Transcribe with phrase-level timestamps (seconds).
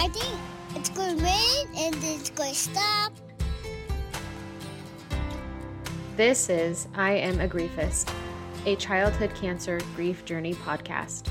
[0.00, 0.34] I think
[0.76, 3.12] it's going to rain and it's going to stop.
[6.16, 8.10] This is I Am a Griefist,
[8.64, 11.28] a childhood cancer grief journey podcast.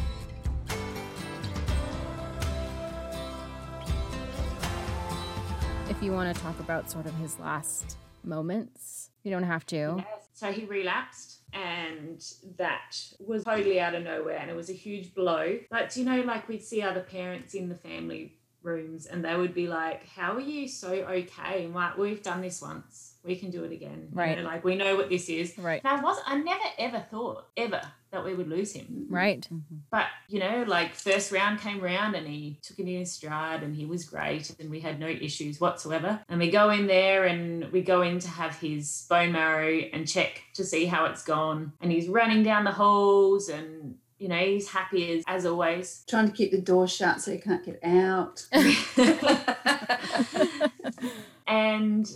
[5.90, 9.96] If you want to talk about sort of his last moments, you don't have to.
[9.98, 10.28] Yes.
[10.34, 12.24] So he relapsed, and
[12.58, 15.58] that was totally out of nowhere, and it was a huge blow.
[15.72, 19.54] But you know, like we'd see other parents in the family rooms, and they would
[19.54, 23.16] be like, "How are you so okay?" And like, we've done this once.
[23.24, 24.08] We can do it again.
[24.12, 24.38] You Right.
[24.38, 25.58] know, like we know what this is.
[25.58, 25.82] Right.
[25.84, 28.86] And I was I never ever thought ever that we would lose him.
[28.86, 29.14] Mm-hmm.
[29.14, 29.42] Right.
[29.42, 29.76] Mm-hmm.
[29.92, 33.62] But you know, like first round came round and he took it in his stride
[33.62, 36.22] and he was great and we had no issues whatsoever.
[36.30, 40.08] And we go in there and we go in to have his bone marrow and
[40.08, 41.74] check to see how it's gone.
[41.82, 46.04] And he's running down the halls and you know, he's happy as, as always.
[46.08, 48.46] Trying to keep the door shut so he can't get out.
[51.48, 52.12] and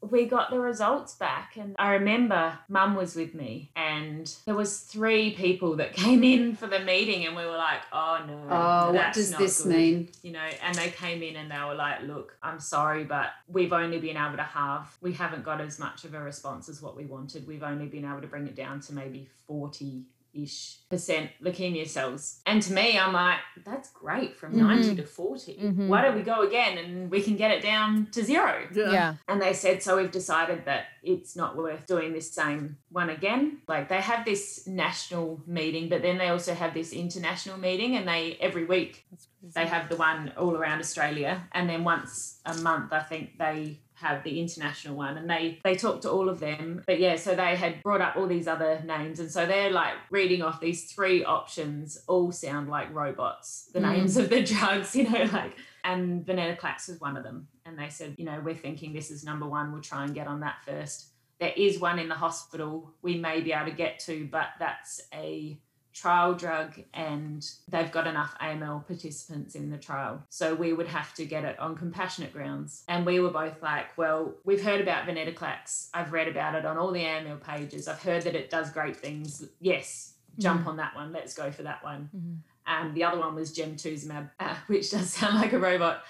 [0.00, 4.78] we got the results back and i remember mum was with me and there was
[4.80, 8.92] three people that came in for the meeting and we were like oh no Oh,
[8.92, 10.08] what does this good." mean?
[10.22, 13.72] you know and they came in and they were like look i'm sorry but we've
[13.72, 16.96] only been able to halve we haven't got as much of a response as what
[16.96, 20.02] we wanted we've only been able to bring it down to maybe 40
[20.34, 22.40] ish percent leukemia cells.
[22.46, 25.88] And to me i'm like that's great from 90 to 40 Mhm.
[25.88, 28.66] why don't we go again and we can get it down to zero?
[28.74, 29.14] Yeah.
[29.28, 33.58] and they said, so we've decided that it's not worth doing this same one again.
[33.66, 38.06] Like they have this national meeting, but then they also have this international meeting, and
[38.06, 39.06] they every week
[39.54, 43.78] they have the one all around Australia, and then once a month, I think they
[44.00, 46.82] have the international one and they they talk to all of them.
[46.86, 49.94] But yeah so they had brought up all these other names and so they're like
[50.10, 53.92] reading off these three options all sound like robots the Mm.
[53.92, 57.48] names of the drugs you know like and venetoclax was one of them.
[57.66, 60.26] And they said you know we're thinking this is number one we'll try and get
[60.26, 61.08] on that first.
[61.40, 65.00] There is one in the hospital we may be able to get to but that's
[65.14, 65.58] a
[65.94, 70.22] trial drug and they've got enough AML participants in the trial.
[70.28, 72.84] So we would have to get it on compassionate grounds.
[72.88, 75.88] And we were both like, well, we've heard about venetoclax.
[75.94, 77.88] I've read about it on all the AML pages.
[77.88, 79.44] I've heard that it does great things.
[79.60, 81.12] Yes, jump on that one.
[81.12, 82.10] Let's go for that one.
[82.16, 82.38] Mhm.
[82.68, 86.02] Um, the other one was gemtuzumab, uh, which does sound like a robot.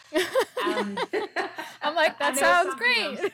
[0.67, 0.99] Um,
[1.83, 3.33] I'm like, that And there was sounds great.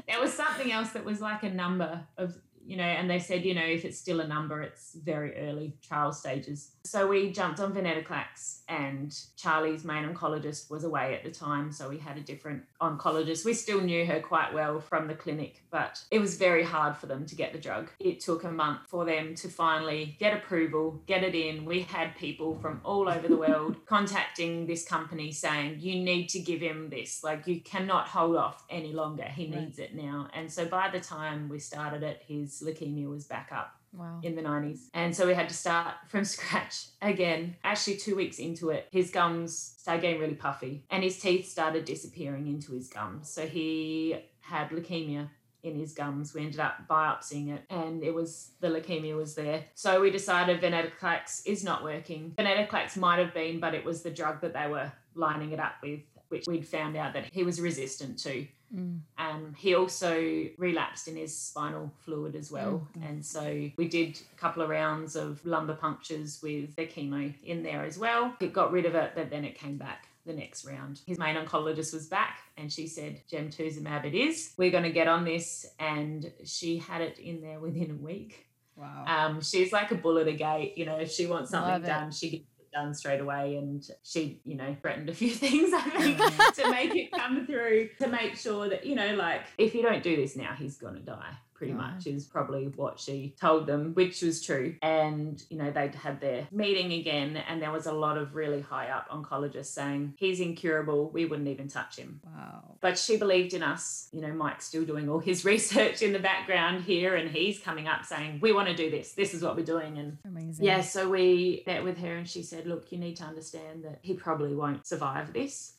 [0.08, 2.36] there was something else that was like a number of
[2.68, 5.74] you know and they said you know if it's still a number it's very early
[5.86, 6.72] trial stages.
[6.84, 11.88] So we jumped on venetoclax and charlie's main oncologist was away at the time so
[11.88, 13.44] we had a different oncologist.
[13.46, 17.06] We still knew her quite well from the clinic but it was very hard for
[17.06, 17.90] them to get the drug.
[17.98, 21.64] It took a month for them to finally get approval get it in.
[21.64, 26.38] We had people from all over the world contacting this company saying you need to
[26.38, 27.24] give him this.
[27.24, 29.24] Like you cannot hold off any longer.
[29.24, 30.28] He needs it now.
[30.34, 34.20] And so by the time we started it his leukemia was back up Wow.
[34.22, 34.88] in the 90s.
[34.92, 37.56] And so we had to start from scratch again.
[37.64, 41.86] Actually, two weeks into it, his gums started getting really puffy and his teeth started
[41.86, 43.30] disappearing into his gums.
[43.30, 45.30] So he had leukemia
[45.62, 46.34] in his gums.
[46.34, 49.64] We ended up biopsying it and it was the leukemia was there.
[49.74, 52.34] So we decided venetoclax is not working.
[52.38, 55.76] Venetoclax might have been, but it was the drug that they were lining it up
[55.82, 58.46] with, which we'd found out that he was resistant to.
[58.74, 59.00] Mm.
[59.18, 62.86] Um, he also relapsed in his spinal fluid as well.
[63.02, 67.62] And so we did a couple of rounds of lumbar punctures with the chemo in
[67.62, 68.34] there as well.
[68.40, 71.00] It got rid of it, but then it came back the next round.
[71.06, 74.52] His main oncologist was back and she said, Gemtuzumab it is.
[74.56, 75.66] We're going to get on this.
[75.78, 78.46] And she had it in there within a week.
[78.76, 79.04] Wow.
[79.08, 80.76] Um, she's like a bull at a gate.
[80.76, 82.44] You know, if she wants something done, she gets
[82.78, 83.56] done straight away.
[83.56, 86.18] And she, you know, threatened a few things, I think,
[86.54, 90.02] to make it come through, to make sure that, you know, like, if you don't
[90.02, 91.32] do this now, he's going to die.
[91.58, 91.94] Pretty Right.
[91.94, 94.76] much is probably what she told them, which was true.
[94.80, 98.60] And, you know, they'd had their meeting again, and there was a lot of really
[98.60, 101.10] high up oncologists saying, he's incurable.
[101.10, 102.76] We wouldn't even touch him wow.
[102.80, 104.08] but she believed in us.
[104.12, 107.88] You know, Mike's still doing all his research in the background here, and he's coming
[107.88, 109.12] up saying, We want to do this.
[109.14, 109.98] This is what we're doing.
[109.98, 110.64] And Amazing.
[110.64, 113.98] yeah, so we met with her, and she said, Look, you need to understand that
[114.02, 115.74] he probably won't survive this.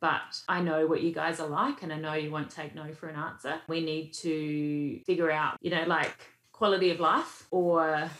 [0.00, 2.92] But I know what you guys are like, and I know you won't take no
[2.92, 3.60] for an answer.
[3.68, 6.14] We need to figure out, you know, like
[6.52, 8.10] quality of life, or,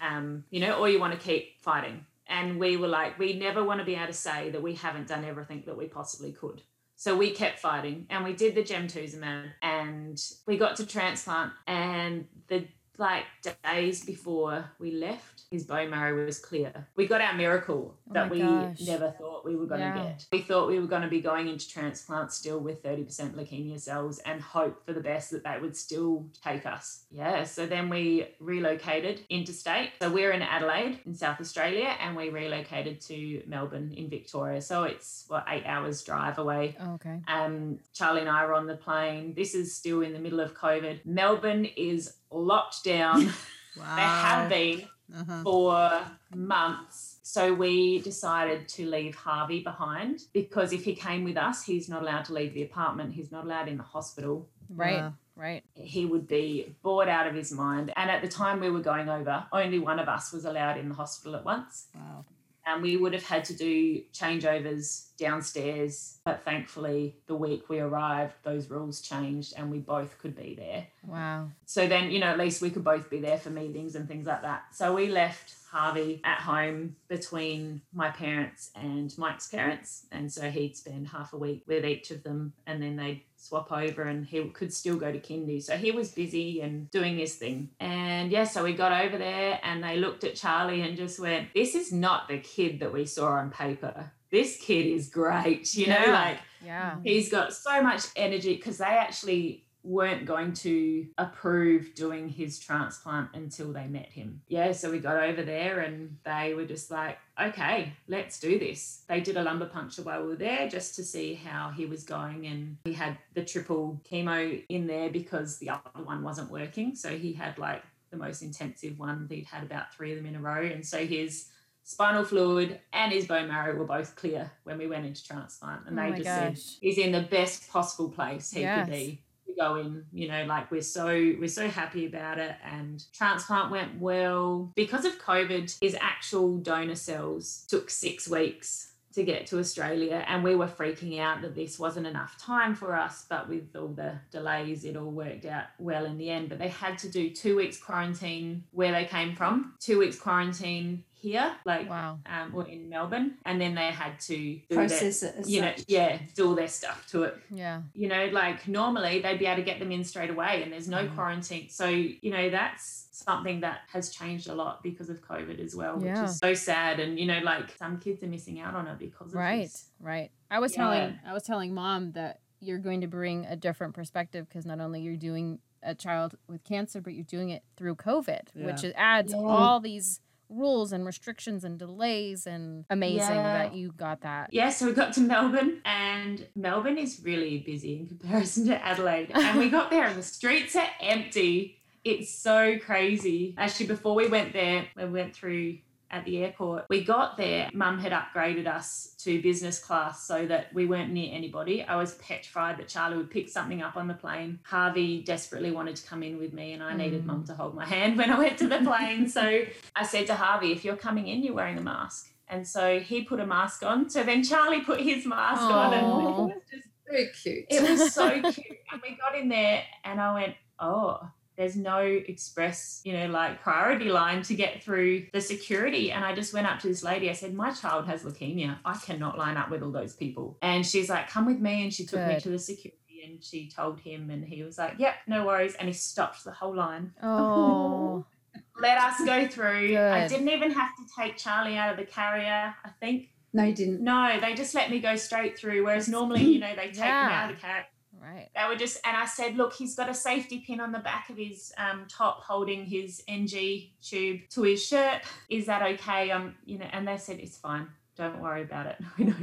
[0.00, 2.04] um, you know, or you want to keep fighting.
[2.28, 5.08] And we were like, we never want to be able to say that we haven't
[5.08, 6.62] done everything that we possibly could.
[6.96, 12.26] So we kept fighting and we did the gemtuzumab and we got to transplant and
[12.46, 12.64] the
[13.02, 13.24] like
[13.64, 16.72] days before we left, his bone marrow was clear.
[16.94, 18.80] We got our miracle Oh that we gosh.
[18.86, 20.02] never thought we were going to Yeah.
[20.10, 20.26] get.
[20.30, 24.20] We thought we were going to be going into transplant still with 30% leukemia cells
[24.20, 27.04] and hope for the best that they would still take us.
[27.10, 29.90] Yeah, so then we relocated interstate.
[30.00, 34.60] So we're in Adelaide in South Australia and we relocated to Melbourne in Victoria.
[34.62, 37.18] So it's what eight hours drive away Oh, okay.
[37.26, 39.34] um, Charlie and I were on the plane.
[39.34, 41.04] This is still in the middle of COVID.
[41.04, 43.32] Melbourne is locked down.
[43.74, 43.96] Wow.
[43.96, 44.82] They have been
[45.16, 45.42] Uh-huh.
[45.44, 46.02] for
[46.34, 47.16] months.
[47.22, 52.02] So we decided to leave Harvey behind because if he came with us, he's not
[52.02, 53.14] allowed to leave the apartment.
[53.14, 54.46] He's not allowed in the hospital.
[54.68, 55.00] Right.
[55.00, 55.14] Wow.
[55.36, 55.64] Right.
[55.74, 57.92] He would be bored out of his mind.
[57.96, 60.90] And at the time we were going over, only one of us was allowed in
[60.90, 62.24] the hospital at once Wow.
[62.66, 66.18] And we would have had to do changeovers downstairs.
[66.24, 70.86] But thankfully, the week we arrived, those rules changed and we both could be there.
[71.06, 71.48] Wow.
[71.66, 74.26] So then, you know, at least we could both be there for meetings and things
[74.26, 74.64] like that.
[74.72, 80.06] So we left Harvey at home between my parents and Mike's parents.
[80.12, 83.72] And so he'd spend half a week with each of them and then they'd swap
[83.72, 85.62] over and he could still go to kindy.
[85.62, 87.70] So he was busy and doing his thing.
[87.80, 91.48] And yeah, so we got over there and they looked at Charlie and just went,
[91.54, 94.12] This is not the kid that we saw on paper.
[94.30, 95.74] This kid is great.
[95.74, 96.12] You know, Yeah.
[96.12, 96.96] like Yeah.
[97.02, 103.28] He's got so much energy because they actually weren't going to approve doing his transplant
[103.34, 104.40] until they met him.
[104.48, 109.02] Yeah, so we got over there and they were just like, okay, let's do this.
[109.08, 112.04] They did a lumbar puncture while we were there just to see how he was
[112.04, 112.46] going.
[112.46, 116.94] And he had the triple chemo in there because the other one wasn't working.
[116.94, 119.26] So he had like the most intensive one.
[119.30, 120.62] He'd had about three of them in a row.
[120.62, 121.48] And so his
[121.84, 125.86] spinal fluid and his bone marrow were both clear when we went into transplant.
[125.86, 128.86] And Oh they just said he's in the best possible place he Yes.
[128.86, 132.56] could be to go in you know like we're so we're so happy about it
[132.64, 134.72] and transplant went well.
[134.74, 140.42] Because of covid his actual donor cells took six weeks to get to australia and
[140.42, 144.14] we were freaking out that this wasn't enough time for us but with all the
[144.30, 146.48] delays it all worked out well in the end.
[146.48, 151.04] But they had to do two weeks quarantine where they came from two weeks quarantine
[151.22, 152.18] here like Wow.
[152.26, 155.60] um, or in melbourne and then they had to do their- Process it as you
[155.60, 157.36] know, yeah, do all their stuff to it.
[157.50, 157.82] Yeah.
[157.94, 160.88] You know, like normally they'd be able to get them in straight away and there's
[160.88, 161.14] no Mm.
[161.14, 161.68] quarantine.
[161.70, 166.02] So, you know, that's something that has changed a lot because of COVID as well,
[166.02, 166.20] Yeah.
[166.22, 166.98] which is so sad.
[166.98, 169.62] And, you know, like some kids are missing out on it because of Right.
[169.62, 169.90] this.
[170.00, 170.30] Right.
[170.50, 170.82] I was Yeah.
[170.82, 174.80] telling I was telling mom that you're going to bring a different perspective because not
[174.80, 178.88] only you're doing a child with cancer, but you're doing it through COVID, which Yeah.
[178.90, 179.40] is- adds Yeah.
[179.40, 180.20] all these
[180.52, 183.58] rules and restrictions and delays and amazing Yeah.
[183.58, 184.50] that you got that.
[184.52, 189.30] Yeah, so we got to Melbourne, and Melbourne is really busy in comparison to Adelaide.
[189.34, 191.78] And we got there, and the streets are empty.
[192.04, 193.54] It's so crazy.
[193.56, 195.78] Actually, before we went there, we went through
[196.12, 196.84] at the airport.
[196.90, 201.34] We got there, mum had upgraded us to business class so that we weren't near
[201.34, 201.82] anybody.
[201.82, 204.60] I was petrified that Charlie would pick something up on the plane.
[204.64, 207.26] Harvey desperately wanted to come in with me, and I needed Mm.
[207.26, 209.28] mum to hold my hand when I went to the plane.
[209.28, 209.62] so
[209.96, 212.28] I said to Harvey, if you're coming in, you're wearing a mask.
[212.48, 214.10] And so he put a mask on.
[214.10, 217.64] So then Charlie put his mask on, and it was just Very cute.
[217.70, 218.76] it was so cute.
[218.92, 221.20] And we got in there, and I went, oh.
[221.56, 226.10] There's no express, you know, like priority line to get through the security.
[226.10, 227.28] And I just went up to this lady.
[227.28, 228.78] I said, My child has leukemia.
[228.84, 230.56] I cannot line up with all those people.
[230.62, 231.82] And she's like, Come with me.
[231.82, 234.94] And she took me to the security and she told him, and he was like,
[234.98, 235.74] Yep, no worries.
[235.74, 238.24] And he stopped the whole line Oh.
[238.80, 239.96] let us go through.
[239.96, 243.28] I didn't even have to take Charlie out of the carrier, I think.
[243.54, 244.00] No, you didn't.
[244.02, 245.84] No, they just let me go straight through.
[245.84, 247.42] Whereas normally, you know, they take him Yeah.
[247.44, 247.84] out of the carrier.
[248.22, 248.48] Right.
[248.54, 251.28] They were just, and I said, look, he's got a safety pin on the back
[251.30, 255.22] of his um, top holding his NG tube to his shirt.
[255.50, 256.30] Is that okay?
[256.30, 257.88] Um, you know, and they said, it's fine.
[258.16, 258.96] Don't worry about it.
[259.18, 259.34] We know,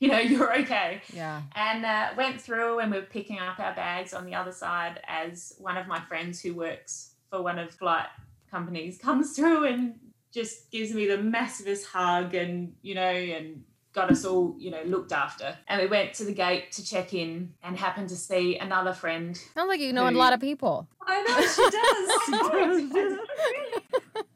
[0.00, 1.42] you know, you're okay Yeah.
[1.54, 5.00] and uh, went through and we were picking up our bags on the other side
[5.06, 8.06] as one of my friends who works for one of flight
[8.50, 9.94] companies comes through and
[10.32, 13.62] just gives me the massivest hug and you know and
[13.96, 17.14] got us all you know looked after and we went to the gate to check
[17.14, 20.86] in and happened to see another friend Sounds like you know a lot of people.
[21.00, 21.64] I know she
[22.96, 23.18] does.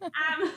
[0.02, 0.52] um,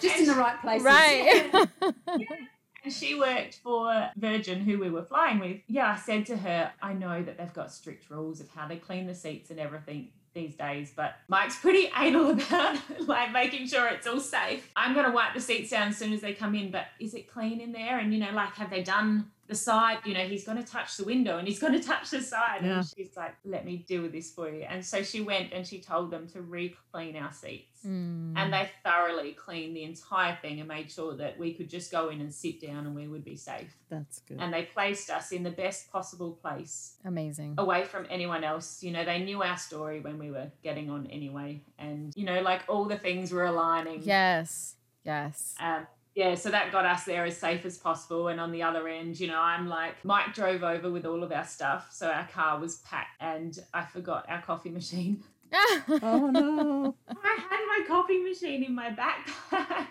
[0.00, 0.84] Just in the right places.
[0.84, 1.68] Right.
[2.84, 5.60] and she worked for Virgin, who we were flying with.
[5.68, 8.76] Yeah, I said to her, I know that they've got strict rules of how they
[8.76, 13.86] clean the seats and everything these days, but Mike's pretty anal about like making sure
[13.88, 14.70] it's all safe.
[14.76, 17.30] I'm gonna wipe the seats down as soon as they come in, but is it
[17.30, 17.98] clean in there?
[17.98, 20.96] And you know, like have they done the side, you know, he's going to touch
[20.96, 22.60] the window and he's going to touch the side.
[22.62, 22.78] Yeah.
[22.78, 24.62] And she's like, let me deal with this for you.
[24.62, 27.80] And so she went and she told them to re-clean our seats.
[27.86, 28.34] Mm.
[28.36, 32.08] And they thoroughly cleaned the entire thing and made sure that we could just go
[32.08, 33.76] in and sit down and we would be safe.
[33.90, 34.38] That's good.
[34.40, 37.54] And they placed us in the best possible place Amazing.
[37.58, 38.82] away from anyone else.
[38.82, 41.62] You know, they knew our story when we were getting on anyway.
[41.78, 44.02] And, you know, like all the things were aligning.
[44.02, 44.76] Yes.
[45.04, 45.54] Yes.
[45.60, 48.28] Um, yeah, so that got us there as safe as possible.
[48.28, 51.32] And on the other end, you know, I'm like, Mike drove over with all of
[51.32, 51.88] our stuff.
[51.90, 55.24] So our car was packed and I forgot our coffee machine.
[56.02, 56.94] oh no.
[57.08, 59.86] I had my coffee machine in my backpack.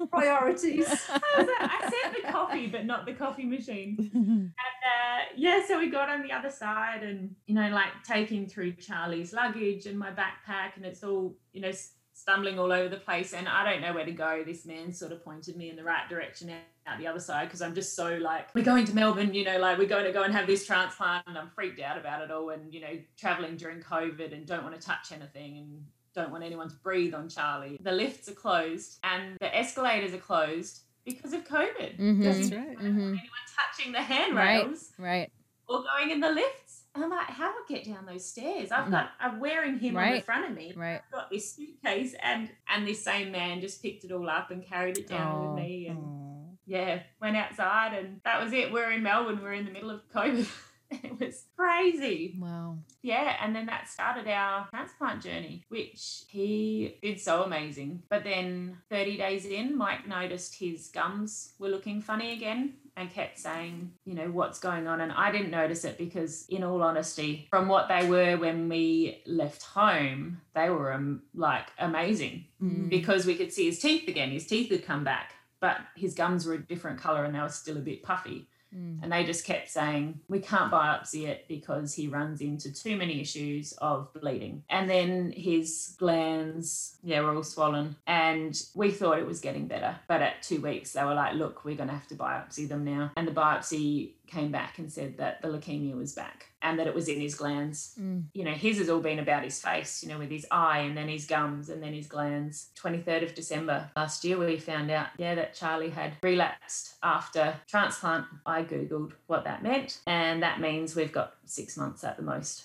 [0.10, 0.86] Priorities.
[0.86, 4.10] I, was like, I said the coffee, but not the coffee machine.
[4.66, 8.46] And uh, yeah, so we got on the other side and, you know, like taking
[8.46, 11.72] through Charlie's luggage and my backpack, and it's all, you know,
[12.20, 13.34] stumbling all over the place.
[13.34, 14.42] And I don't know where to go.
[14.44, 16.56] This man sort of pointed me in the right direction out,
[16.86, 19.58] out the other side because I'm just so like, we're going to Melbourne, you know,
[19.58, 21.24] like we're going to go and have this transplant.
[21.26, 22.48] And I'm freaked out about it all.
[22.50, 26.42] And, you know, traveling during COVID and don't want to touch anything and don't want
[26.42, 27.78] anyone to breathe on Charlie.
[27.82, 31.98] The lifts are closed and the escalators are closed because of COVID.
[31.98, 32.22] Mhm.
[32.24, 32.50] That's right.
[32.50, 33.08] don't want Mhm.
[33.08, 34.06] anyone touching the Right.
[34.06, 35.08] handrails right.
[35.20, 35.32] right.
[35.68, 36.65] or going in the lifts.
[36.96, 38.72] And I'm like, how do I get down those stairs?
[38.72, 38.90] I've mm.
[38.90, 40.72] got, I'm wearing him on the front of me.
[40.74, 41.02] Right.
[41.06, 44.66] I've got this suitcase, and and this same man just picked it all up and
[44.66, 45.48] carried it down Oh.
[45.54, 45.88] with me.
[45.88, 46.56] And Aw.
[46.64, 48.72] yeah, went outside, and that was it.
[48.72, 49.40] We're in Melbourne.
[49.42, 50.48] We're in the middle of COVID.
[51.02, 52.36] it was crazy.
[52.38, 52.78] Wow.
[53.02, 58.02] Yeah, and then that started our transplant journey, which he did so amazing.
[58.08, 63.38] But then 30 days in, Mike noticed his gums were looking funny again and kept
[63.38, 65.02] saying, you know, what's going on?
[65.02, 69.22] And I didn't notice it because, in all honesty, from what they were when we
[69.26, 72.88] left home, they were um, like amazing Mm.
[72.88, 74.30] because we could see his teeth again.
[74.30, 77.50] His teeth had come back, but his gums were a different color and they were
[77.50, 78.48] still a bit puffy.
[78.76, 79.02] Mm.
[79.02, 83.20] And they just kept saying, we can't biopsy it because he runs into too many
[83.20, 84.64] issues of bleeding.
[84.68, 87.96] And then his glands, yeah, were all swollen.
[88.06, 89.96] And we thought it was getting better.
[90.08, 92.84] But at two weeks, they were like, look, we're going to have to biopsy them
[92.84, 93.12] now.
[93.16, 96.94] And the biopsy came back and said that the leukemia was back and that it
[96.94, 98.24] was in his glands Mm.
[98.34, 100.96] you know, his has all been about his face, you know, with his eye and
[100.96, 102.70] then his gums and then his glands.
[102.76, 108.26] 23rd of December last year, we found out, yeah, that Charlie had relapsed after transplant.
[108.44, 112.64] I Googled what that meant, and that means we've got six months at the most.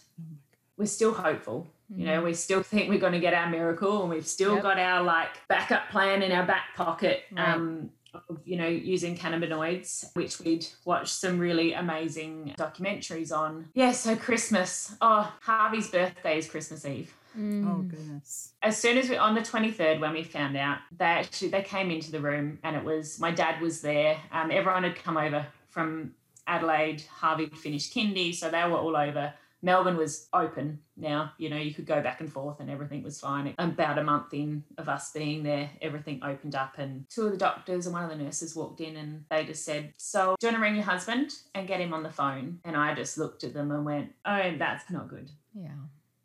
[0.77, 1.67] We're still hopeful.
[1.93, 4.63] You know, we still think we're going to get our miracle, and we've still Yep.
[4.63, 7.23] got our like backup plan in our back pocket.
[7.31, 7.49] Right.
[7.53, 13.69] Um, of, you know, using cannabinoids, which we'd watched some really amazing documentaries on.
[13.73, 14.95] Yeah, so Christmas.
[15.01, 17.13] Oh, Harvey's birthday is Christmas Eve.
[17.37, 17.69] Mm.
[17.69, 18.53] Oh goodness.
[18.61, 21.89] As soon as we on the 23rd when we found out, they actually they came
[21.89, 24.17] into the room and it was my dad was there.
[24.31, 26.13] Um, everyone had come over from
[26.47, 27.03] Adelaide.
[27.09, 29.33] Harvey finished kindy, so they were all over.
[29.61, 31.33] Melbourne was open now.
[31.37, 33.53] You know, you could go back and forth and everything was fine.
[33.57, 37.37] About a month in of us being there, everything opened up and two of the
[37.37, 40.53] doctors and one of the nurses walked in and they just said, So, do you
[40.53, 42.59] want to ring your husband and get him on the phone?
[42.65, 45.29] And I just looked at them and went, Oh, that's not good.
[45.53, 45.69] Yeah.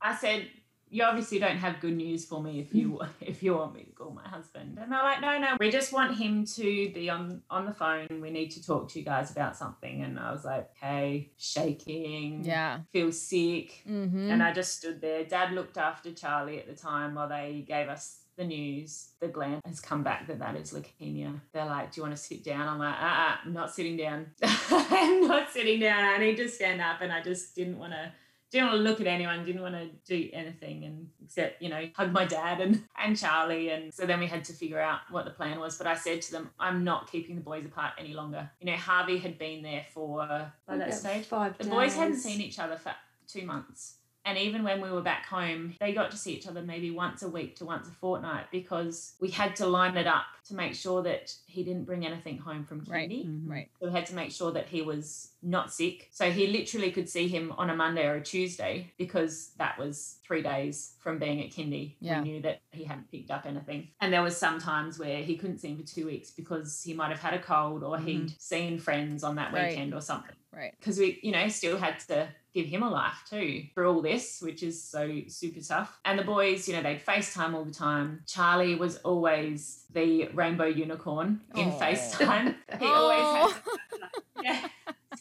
[0.01, 0.49] I said,
[0.97, 2.87] "You obviously don't have good news for me if you
[3.33, 5.91] if you want me to call my husband." And they're like, "No, no, we just
[5.99, 6.67] want him to
[6.99, 8.09] be on on the phone.
[8.27, 12.45] We need to talk to you guys about something." And I was like, "Okay, shaking,
[12.45, 12.81] Yeah.
[12.93, 14.31] feel sick." Mm-hmm.
[14.31, 15.25] And I just stood there.
[15.25, 18.05] Dad looked after Charlie at the time while they gave us
[18.37, 19.13] the news.
[19.21, 21.41] The gland has come back that that is leukemia.
[21.53, 23.97] They're like, "Do you want to sit down?" I'm like, "Ah, uh I'm not sitting
[23.97, 24.27] down.
[24.43, 26.05] I'm not sitting down.
[26.05, 28.13] I need to stand up." And I just didn't want to
[28.51, 31.89] didn't want to look at anyone, didn't want to do anything and except, you know,
[31.95, 33.71] hug my dad and, and Charlie.
[33.71, 35.77] And so then we had to figure out what the plan was.
[35.77, 38.51] But I said to them, I'm not keeping the boys apart any longer.
[38.61, 41.25] You know, Harvey had been there for by that stage.
[41.25, 42.95] Five The boys hadn't seen each other for
[43.27, 43.97] two months.
[44.27, 47.23] And even when we were back home, they got to see each other maybe once
[47.23, 50.75] a week to once a fortnight because we had to line it up to make
[50.75, 53.09] sure that he didn't bring anything home from Right.
[53.09, 53.25] kindy.
[53.25, 53.49] Mhm.
[53.49, 53.71] Right.
[53.81, 56.09] So we had to make sure that he was not sick.
[56.11, 60.19] So he literally could see him on a Monday or a Tuesday because that was
[60.25, 61.95] three days from being at kindy.
[62.01, 62.21] Yeah.
[62.21, 63.89] We knew that he hadn't picked up anything.
[64.01, 66.95] And there was some times where he couldn't see him for two weeks because he
[66.95, 69.69] might have had a cold or he'd seen friends on that Right.
[69.71, 70.35] weekend or something.
[70.53, 70.75] Right.
[70.81, 74.41] Because we, you know, still had to give him a life too for all this,
[74.41, 75.99] which is so super tough.
[76.07, 78.23] And the boys, you know, they'd FaceTime all the time.
[78.27, 81.79] Charlie was always the rainbow unicorn in Aw.
[81.79, 82.55] FaceTime.
[82.81, 83.63] He always had
[84.43, 84.69] yeah.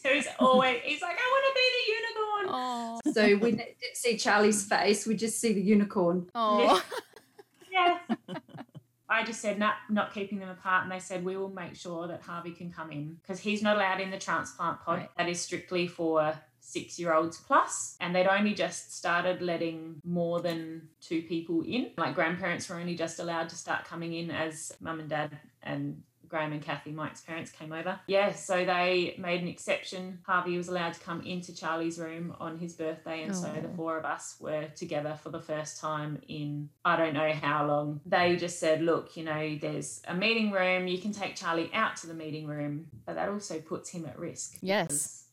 [0.02, 2.46] So he's always he's like, I want to be the unicorn.
[2.48, 3.00] Oh.
[3.12, 5.06] So we didn't see Charlie's face.
[5.06, 6.28] We just see the unicorn.
[6.34, 6.82] Oh.
[7.70, 7.98] Yeah.
[9.08, 10.82] I I just said, nah, not keeping them apart.
[10.82, 13.76] And they said, we will make sure that Harvey can come in because he's not
[13.76, 14.98] allowed in the transplant pod.
[14.98, 15.10] Right.
[15.16, 16.34] That is strictly for
[16.66, 21.90] six year olds plus, and they'd only just started letting more than two people in.
[21.96, 26.02] Like grandparents were only just allowed to start coming in as mum and dad and
[26.28, 28.00] Graham and Kathy, Mike's parents, came over.
[28.08, 30.18] Yeah, so they made an exception.
[30.26, 33.74] Harvey was allowed to come into Charlie's room on his birthday, and so the Oh.
[33.76, 38.00] four of us were together for the first time in I don't know how long.
[38.04, 41.94] They just said, look, you know, there's a meeting room, you can take Charlie out
[41.98, 44.58] to the meeting room, but that also puts him at risk.
[44.62, 45.25] Yes.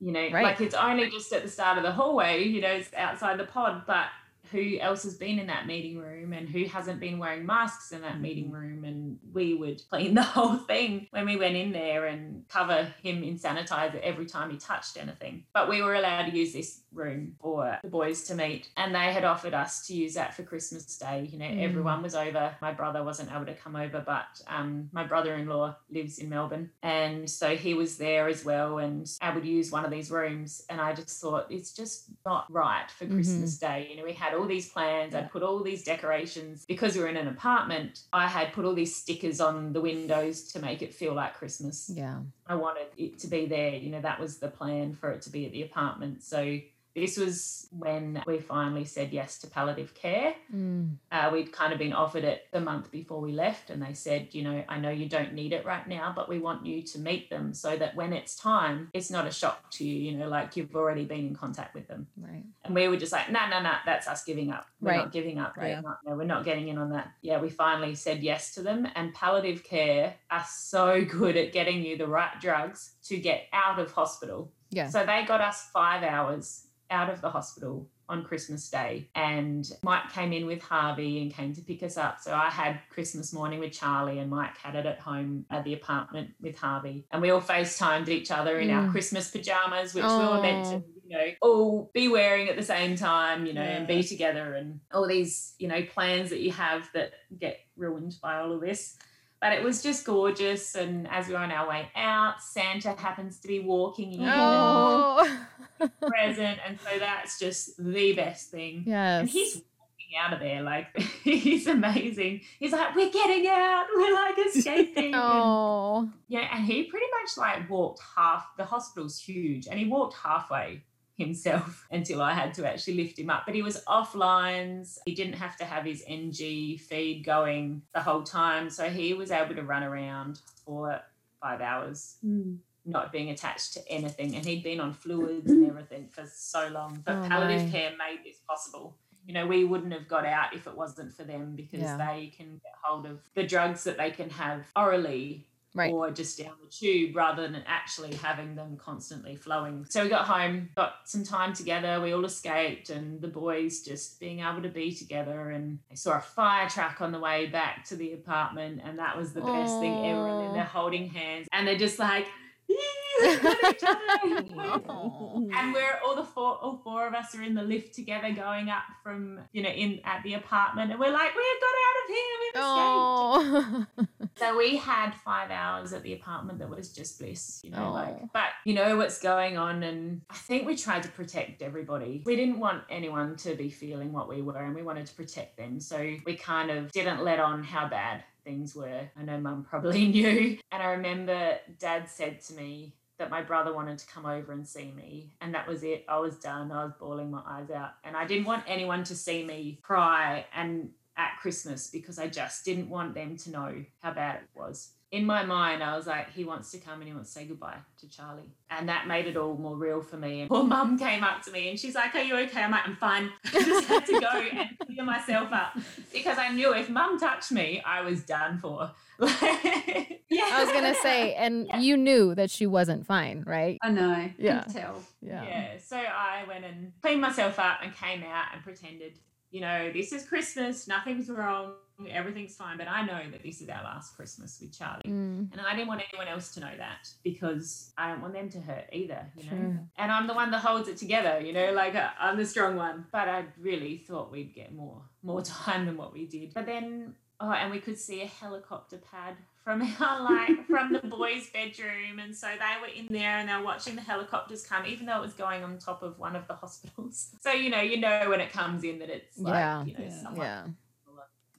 [0.00, 0.44] You know, Right.
[0.44, 3.44] like it's only just at the start of the hallway, you know, it's outside the
[3.44, 4.06] pod, but
[4.50, 8.00] who else has been in that meeting room and who hasn't been wearing masks in
[8.02, 8.22] that Mm-hmm.
[8.22, 12.44] meeting room and we would clean the whole thing when we went in there and
[12.48, 16.52] cover him in sanitizer every time he touched anything but we were allowed to use
[16.52, 20.34] this room for the boys to meet and they had offered us to use that
[20.34, 21.62] for christmas day you know Mm.
[21.68, 26.18] everyone was over my brother wasn't able to come over but um, my brother-in-law lives
[26.18, 29.90] in melbourne and so he was there as well and able to use one of
[29.90, 33.14] these rooms and i just thought it's just not right for Mhm.
[33.14, 36.94] christmas day you know we had all these plans i'd put all these decorations because
[36.94, 40.60] we were in an apartment i had put all these stickers on the windows to
[40.60, 42.18] make it feel like christmas Yeah.
[42.46, 43.70] I wanted it to be there.
[43.76, 46.24] You know, that was the plan for it to be at the apartment.
[46.24, 46.58] So
[46.94, 50.34] this was when we finally said yes to palliative care.
[50.54, 50.96] Mm.
[51.12, 54.28] Uh, we'd kind of been offered it the month before we left, and they said,
[54.32, 56.98] you know, I know you don't need it right now, but we want you to
[56.98, 60.28] meet them so that when it's time, it's not a shock to you, you know,
[60.28, 62.08] like you've already been in contact with them.
[62.16, 62.44] Right.
[62.64, 64.66] And we were just like, no, no, no, that's us giving up.
[64.80, 64.96] We're Right.
[64.98, 65.56] not giving up.
[65.56, 65.76] Right.
[65.76, 67.12] We're, not, no, we're not getting in on that.
[67.22, 68.88] Yeah, we finally said yes to them.
[68.96, 73.78] And palliative care are so good at getting you the right drugs to get out
[73.78, 74.52] of hospital.
[74.70, 74.88] Yeah.
[74.88, 79.08] So they got us five hours out of the hospital on Christmas Day.
[79.14, 82.18] And Mike came in with Harvey and came to pick us up.
[82.20, 85.74] So I had Christmas morning with Charlie, and Mike had it at home at the
[85.74, 87.06] apartment with Harvey.
[87.12, 88.90] And we all FaceTimed each other in our Mm.
[88.90, 92.96] Christmas pajamas, which we were meant to you know, all be wearing at the same
[92.96, 96.88] time, you know, and be together and all these, you know, plans that you have
[96.94, 98.96] that get ruined by all of this.
[99.40, 100.74] But it was just gorgeous.
[100.74, 105.38] And as we were on our way out, Santa happens to be walking in Oh.
[105.80, 106.58] and present.
[106.66, 108.84] And so that's just the best thing.
[108.86, 109.20] yes.
[109.20, 112.42] And he's walking out of there like he's amazing.
[112.58, 115.04] He's like, We're getting out, we're like escaping.
[115.14, 116.10] And- Oh.
[116.28, 118.44] yeah, and he pretty much like walked half.
[118.58, 120.82] The hospital's huge, and he walked halfway
[121.20, 123.44] himself until I had to actually lift him up.
[123.46, 124.98] But he was off lines.
[125.06, 129.30] He didn't have to have his NG feed going the whole time, so he was
[129.30, 131.00] able to run around for
[131.40, 132.58] five hours, Mm.
[132.84, 134.34] not being attached to anything.
[134.36, 137.02] And he'd been on fluids and everything for so long.
[137.04, 138.96] But Oh, palliative care made this possible.
[139.26, 141.96] You know, we wouldn't have got out if it wasn't for them because Yeah.
[141.98, 145.92] they can get hold of the drugs that they can have orally Right.
[145.92, 149.86] or just down the tube rather than actually having them constantly flowing.
[149.88, 154.18] So we got home, got some time together, we all escaped, and the boys just
[154.18, 155.50] being able to be together.
[155.50, 159.16] And I saw a fire truck on the way back to the apartment, and that
[159.16, 160.28] was the best thing ever.
[160.28, 162.26] And then they're holding hands and they're just like,
[162.68, 164.00] we've got each other.
[164.22, 168.70] And we're all the four, all four of us are in the lift together, going
[168.70, 172.08] up from you know in at the apartment, and we're like, we've got out of
[172.16, 174.09] here, we've escaped.
[174.40, 177.92] So we had five hours at the apartment that was just bliss, you know, Oh.
[177.92, 179.82] like, but you know what's going on.
[179.82, 182.22] And I think we tried to protect everybody.
[182.24, 185.58] We didn't want anyone to be feeling what we were and we wanted to protect
[185.58, 185.78] them.
[185.78, 189.10] So we kind of didn't let on how bad things were.
[189.14, 190.56] I know mum probably knew.
[190.72, 194.66] And I remember dad said to me, that my brother wanted to come over and
[194.66, 195.30] see me.
[195.42, 196.06] And that was it.
[196.08, 196.72] I was done.
[196.72, 197.90] I was bawling my eyes out.
[198.02, 200.88] And I didn't want anyone to see me cry and
[201.20, 204.92] at Christmas because I just didn't want them to know how bad it was.
[205.12, 207.44] In my mind, I was like, he wants to come and he wants to say
[207.44, 208.48] goodbye to Charlie.
[208.70, 210.42] And that made it all more real for me.
[210.42, 212.62] And poor mum came up to me and she's like, Are you okay?
[212.62, 213.28] I'm like, I'm fine.
[213.46, 215.76] I just had to go and clear myself up
[216.12, 218.92] because I knew if mum touched me, I was done for.
[219.20, 220.48] yeah.
[220.52, 221.80] I was gonna say, and Yeah.
[221.80, 223.78] you knew that she wasn't fine, right?
[223.82, 224.30] I know.
[224.38, 224.62] Yeah.
[224.62, 225.02] Can tell.
[225.20, 225.76] Yeah.
[225.84, 229.14] So I went and cleaned myself up and came out and pretended,
[229.50, 231.72] you know, this is Christmas, nothing's wrong,
[232.08, 232.78] everything's fine.
[232.78, 235.02] But I know that this is our last Christmas with Charlie.
[235.06, 238.48] Mm, And I didn't want anyone else to know that because I don't want them
[238.50, 239.56] to hurt either, you know.
[239.56, 239.80] Sure.
[239.98, 242.76] And I'm the one that holds it together, you know, like uh, I'm the strong
[242.76, 243.06] one.
[243.12, 246.54] But I really thought we'd get more more time than what we did.
[246.54, 249.36] But then oh, and we could see a helicopter pad
[249.70, 253.54] from our like from the boys' bedroom, and so they were in there and they
[253.54, 256.46] were watching the helicopters come, even though it was going on top of one of
[256.48, 257.30] the hospitals.
[257.40, 259.84] So you know, you know when it comes in that it's like Yeah.
[259.84, 260.22] you know Yeah.
[260.22, 260.64] someone yeah.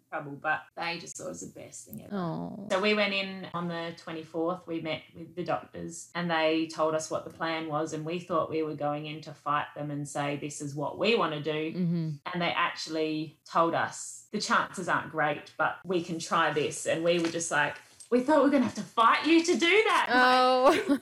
[0.10, 2.15] trouble, but they just thought it was the best thing ever.
[2.15, 2.67] Oh.
[2.69, 4.67] So we went in on the 24th.
[4.67, 7.93] We met with the doctors and they told us what the plan was.
[7.93, 11.00] And we thought we were going in to fight them and say, this is what
[11.00, 11.80] we want to do.
[11.80, 12.10] Mm-hmm.
[12.34, 16.86] And they actually told us the chances aren't great, but we can try this.
[16.88, 17.78] And we were just like,
[18.12, 20.08] we thought we are going to have to fight you to do that.
[20.24, 21.00] Oh.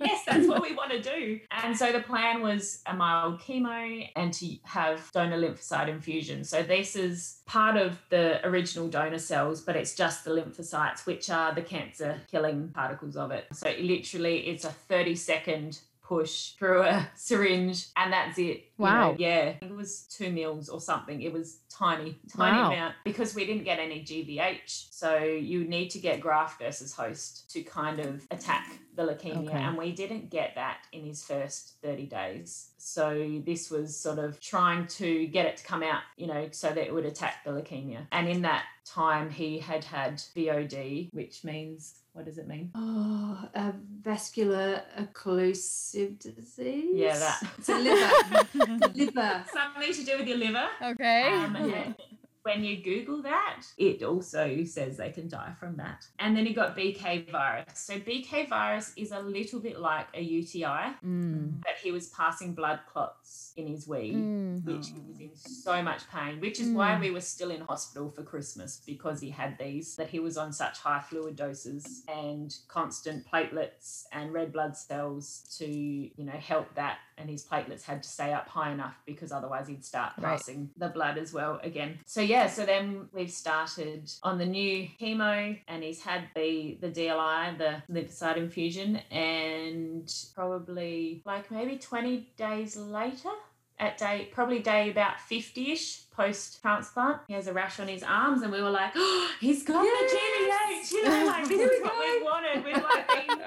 [0.00, 1.40] yes, that's what we want to do.
[1.50, 6.44] And so the plan was a mild chemo and to have donor lymphocyte infusion.
[6.44, 11.28] So this is part of the original donor cells, but it's just the lymphocytes, which
[11.28, 13.46] are the cancer killing particles of it.
[13.52, 15.80] So literally, it's a 30 second
[16.12, 18.44] push through a syringe and that's it.
[18.78, 19.12] You Wow.
[19.12, 19.54] know, yeah.
[19.62, 21.22] It was two mils or something.
[21.22, 22.72] It was tiny, tiny Wow.
[22.72, 24.88] amount because we didn't get any GVH.
[24.90, 29.48] So you need to get graft versus host to kind of attack the leukemia.
[29.48, 29.56] Okay.
[29.58, 32.70] And we didn't get that in his first 30 days.
[32.76, 36.68] So this was sort of trying to get it to come out, you know, so
[36.68, 38.06] that it would attack the leukemia.
[38.12, 42.70] And in that time, he had had VOD, which means, what does it mean?
[42.74, 46.90] Oh, a vascular occlusive disease.
[46.94, 47.42] Yeah, that.
[47.58, 48.88] It's a liver.
[48.94, 49.44] liver.
[49.52, 50.68] Something to do with your liver.
[50.82, 51.32] Okay.
[51.32, 51.94] Um, and
[52.42, 56.06] when you Google that, it also says they can die from that.
[56.18, 57.66] And then you got BK virus.
[57.74, 61.60] So BK virus is a little bit like a UTI, Mm.
[61.62, 64.12] but he was passing blood clots in his wee.
[64.14, 64.64] Mm.
[64.64, 68.10] Which he was in so much pain, which is why we were still in hospital
[68.10, 72.54] for Christmas because he had these, that he was on such high fluid doses and
[72.68, 76.98] constant platelets and red blood cells to, you know, help that.
[77.18, 80.30] And his platelets had to stay up high enough because otherwise he'd start Right.
[80.38, 81.98] passing the blood as well again.
[82.06, 86.88] So yeah, so then we've started on the new chemo and he's had the the
[86.88, 93.30] DLI, the lymphocyte infusion, and probably like maybe 20 days later
[93.78, 98.42] at day probably day about 50ish post transplant he has a rash on his arms
[98.42, 101.98] and we were like oh he's got the GVH you know like this is what
[101.98, 103.40] we wanted we've like been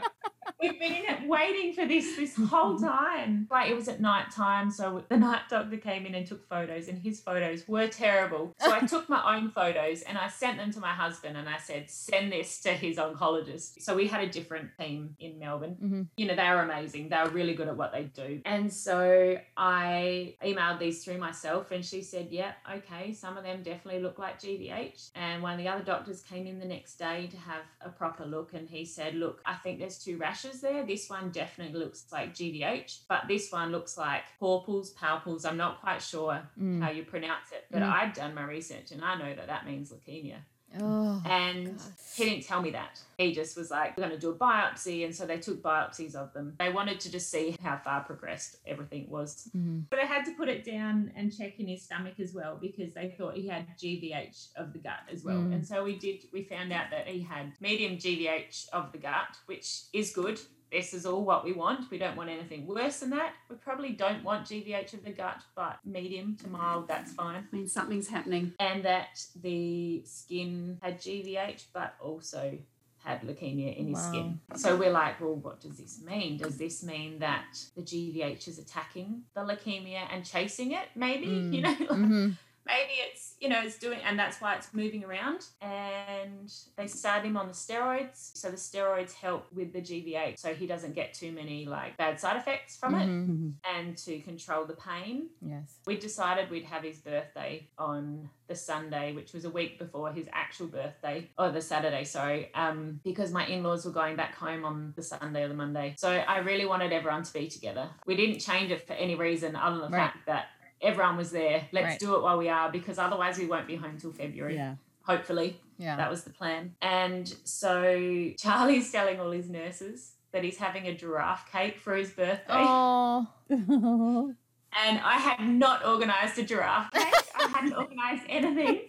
[0.70, 5.04] we've been waiting for this this whole time like it was at night time so
[5.10, 8.80] the night doctor came in and took photos and his photos were terrible so I
[8.94, 12.32] took my own photos and I sent them to my husband and I said send
[12.32, 16.08] this to his oncologist so we had a different team in Melbourne Mhm.
[16.18, 17.10] you know, they were amazing.
[17.10, 18.42] They were really good at what they do.
[18.46, 23.62] And so I emailed these through myself and she said, yeah, okay, some of them
[23.64, 25.12] definitely look like GVH.
[25.16, 28.26] And one of the other doctors came in the next day to have a proper
[28.26, 30.86] look and he said, look, I think there's two rashes there.
[30.86, 35.46] This one definitely looks like GVH, but this one looks like Porpals, Palpals.
[35.46, 36.82] I'm not quite sure Mm.
[36.82, 37.92] how you pronounce it, but Mm.
[37.92, 40.38] I've done my research and I know that that means leukemia.
[40.80, 41.22] Oh.
[41.26, 41.88] And God.
[42.16, 43.00] he didn't tell me that.
[43.18, 45.06] He just was like, we're going to do a biopsy.
[45.06, 46.56] And so they took biopsies of them.
[46.60, 49.50] They wanted to just see how far progressed everything was.
[49.56, 49.86] Mhm.
[49.90, 52.94] But I had to put it down and check in his stomach as well because
[52.94, 55.38] they thought he had GVH of the gut as well.
[55.38, 55.54] Mm.
[55.54, 59.38] And so we did, we found out that he had medium GVH of the gut,
[59.46, 60.40] which is good.
[60.76, 61.90] This is all what we want.
[61.90, 63.32] We don't want anything worse than that.
[63.50, 67.56] We probably don't want GVH of the gut, but medium to mild, that's fine I
[67.56, 68.52] mean, something's happening.
[68.60, 72.58] and that the skin had GVH, but also
[73.06, 74.10] had leukemia in his Wow.
[74.10, 74.40] skin.
[74.58, 76.36] So we're like, well, what does this mean?
[76.38, 80.90] Does this mean that the GVH is attacking the leukemia and chasing it?
[80.94, 82.36] Maybe, you know, like, Mhm.
[82.66, 87.24] Maybe it's you know it's doing and that's why it's moving around and they start
[87.24, 91.14] him on the steroids so the steroids help with the gvh so he doesn't get
[91.14, 93.54] too many like bad side effects from it Mhm.
[93.78, 95.80] and to control the pain Yes.
[95.86, 100.30] we decided we'd have his birthday on the Sunday, which was a week before his
[100.32, 104.64] actual birthday, or the Saturday, sorry, um, because my in laws were going back home
[104.64, 105.96] on the Sunday or the Monday.
[105.98, 107.90] So I really wanted everyone to be together.
[108.06, 110.12] We didn't change it for any reason other than the Right.
[110.14, 110.46] fact that
[110.82, 111.68] everyone was there.
[111.72, 112.00] Let's Right.
[112.00, 114.56] do it while we are, because otherwise we won't be home till February.
[114.56, 114.76] Yeah.
[115.04, 115.60] Hopefully.
[115.78, 115.96] Yeah.
[115.98, 116.76] That was the plan.
[116.82, 122.12] And so Charlie's telling all his nurses that he's having a giraffe cake for his
[122.12, 122.44] birthday.
[122.50, 123.28] Oh.
[123.50, 127.14] and I had not organised a giraffe cake.
[127.36, 128.82] I hadn't organised anything.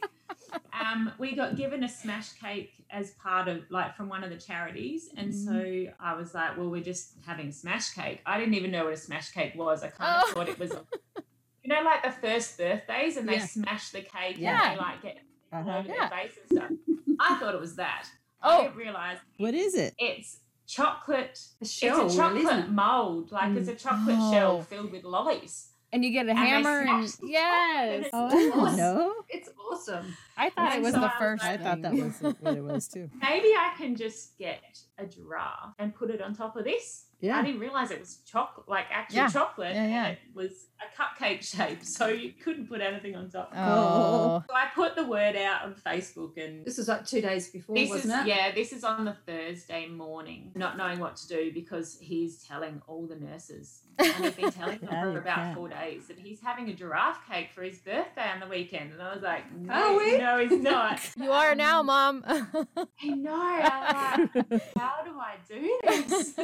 [0.79, 4.37] Um, we got given a smash cake as part of like from one of the
[4.37, 8.71] charities, and so I was like, "Well, we're just having smash cake." I didn't even
[8.71, 9.83] know what a smash cake was.
[9.83, 10.33] I kind of Oh.
[10.35, 10.73] thought it was,
[11.67, 13.47] you know, like the first birthdays, and they Yeah.
[13.47, 14.71] smash the cake Yeah.
[14.71, 15.19] and they like get
[15.53, 15.79] Uh-huh.
[15.79, 16.09] over Yeah.
[16.09, 16.71] their face and stuff.
[17.19, 18.07] I thought it was that.
[18.41, 18.63] I Oh.
[18.63, 19.95] didn't realise What is it?
[19.99, 21.41] it's chocolate.
[21.61, 22.71] A shell, it's a chocolate it?
[22.71, 24.33] mold, like it's a chocolate Oh.
[24.33, 25.73] shell filled with lollies.
[25.93, 28.11] And you get a And hammer and smash- yes.
[28.13, 30.17] Oh, I didn't It's awesome.
[30.37, 31.45] I thought And it was so the I was first.
[31.45, 33.11] I thought that was what it was too.
[33.21, 34.61] Maybe I can just get
[34.99, 37.05] a giraffe and put it on top of this.
[37.19, 37.39] Yeah.
[37.39, 39.29] I didn't realize it was chocolate, like actual Yeah.
[39.29, 40.07] chocolate, Yeah, yeah.
[40.09, 43.51] and it was a cupcake shape, so you couldn't put anything on top.
[43.57, 44.45] Oh.
[44.47, 47.49] So I I put the word out on Facebook and This was like two days
[47.49, 48.27] before, this wasn't is it?
[48.27, 52.83] yeah, this is on the Thursday morning, not knowing what to do because he's telling
[52.87, 53.81] all the nurses.
[53.99, 55.55] And he's been telling them Yeah, for about can.
[55.55, 58.93] four days that he's having a giraffe cake for his birthday on the weekend.
[58.93, 60.19] And I was like, no, Are we?
[60.19, 61.01] no, he's not.
[61.17, 62.25] you are now, mom.
[62.27, 63.41] I know.
[63.41, 66.35] I'm like, how do I do this?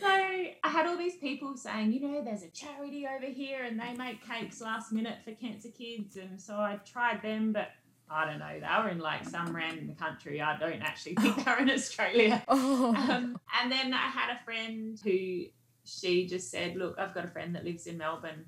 [0.00, 3.78] So I had all these people saying, you know, there's a charity over here and
[3.78, 6.16] they make cakes last minute for cancer kids.
[6.16, 7.68] And so I tried them, but
[8.08, 10.40] I don't know, they were in like some random country.
[10.40, 12.42] I don't actually think they're in Australia.
[12.48, 12.94] oh.
[12.94, 15.44] Um, and then I had a friend who
[15.84, 18.46] she just said, look, I've got a friend that lives in Melbourne.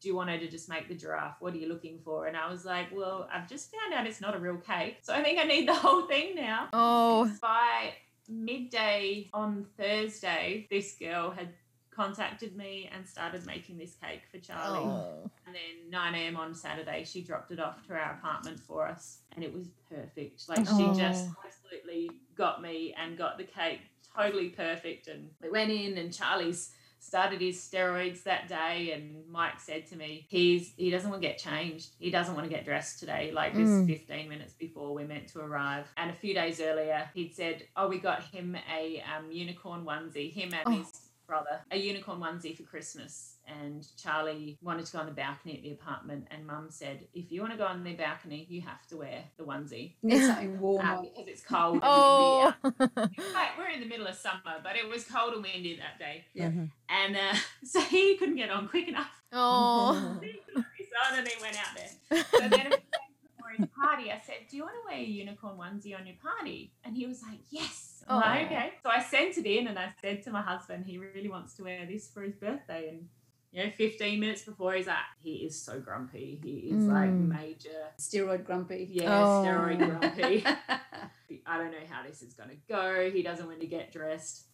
[0.00, 1.36] Do you want her to just make the giraffe?
[1.40, 2.26] What are you looking for?
[2.26, 4.98] And I was like, well, I've just found out it's not a real cake.
[5.02, 7.30] So I think I need the whole thing now oh.
[7.40, 7.94] by
[8.28, 11.48] midday on Thursday, this girl had
[11.96, 14.80] contacted me and started making this cake for Charlie.
[14.80, 15.30] Oh.
[15.46, 16.36] And then 9 a.m.
[16.36, 20.48] on Saturday, she dropped it off to our apartment for us, and it was perfect.
[20.48, 20.94] Like she oh.
[20.94, 21.36] just Oh.
[21.44, 23.80] absolutely got me and got the cake
[24.14, 25.08] totally perfect.
[25.08, 29.96] And we went in, and Charlie's started his steroids that day and Mike said to
[29.96, 33.30] me he's he doesn't want to get changed he doesn't want to get dressed today
[33.32, 33.86] like this Mm.
[33.86, 37.88] 15 minutes before we're meant to arrive and a few days earlier he'd said oh
[37.88, 40.70] we got him a um, unicorn onesie him and Oh.
[40.78, 40.90] his
[41.26, 45.62] brother a unicorn onesie for christmas and charlie wanted to go on the balcony at
[45.62, 48.86] the apartment and mum said if you want to go on the balcony you have
[48.86, 50.84] to wear the onesie Need something warm.
[50.86, 52.52] uh, because it's cold and Oh.
[52.64, 53.16] windy.
[53.34, 56.24] Like, we're in the middle of summer but it was cold and windy that day
[56.34, 56.48] Yeah.
[56.50, 56.70] Mhm.
[56.88, 59.10] and uh, so he couldn't get on quick enough.
[59.32, 60.18] oh.
[60.22, 62.24] He put his on and he went out there.
[62.32, 64.98] So then a few days before his party, I said, "Do you want to wear
[64.98, 68.72] a unicorn onesie on your party?" And he was like, "Yes." I'm like, okay.
[68.82, 71.64] So I sent it in and I said to my husband, he really wants to
[71.64, 72.88] wear this for his birthday.
[72.88, 73.08] And
[73.52, 76.38] you know, 15 minutes before he's like, he is so grumpy.
[76.42, 77.28] He is like Mm.
[77.28, 78.88] major, Steroid grumpy.
[78.90, 79.42] yeah, Oh.
[79.44, 80.44] steroid grumpy.
[81.46, 83.10] I don't know how this is going to go.
[83.10, 84.44] He doesn't want to get dressed.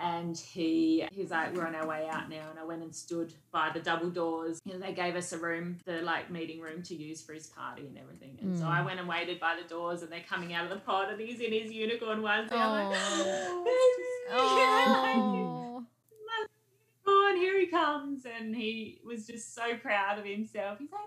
[0.00, 2.50] And he he's like, we're on our way out now.
[2.50, 4.60] And I went and stood by the double doors.
[4.64, 7.48] You know, they gave us a room, the like meeting room to use for his
[7.48, 8.38] party and everything.
[8.40, 8.68] And so Mm.
[8.68, 11.20] I went and waited by the doors and they're coming out of the pod and
[11.20, 12.52] he's in his unicorn onesie.
[12.52, 12.96] I'm like,
[14.30, 15.84] Oh.
[17.28, 18.24] and here he comes.
[18.24, 20.78] And he was just so proud of himself.
[20.78, 21.00] He's like,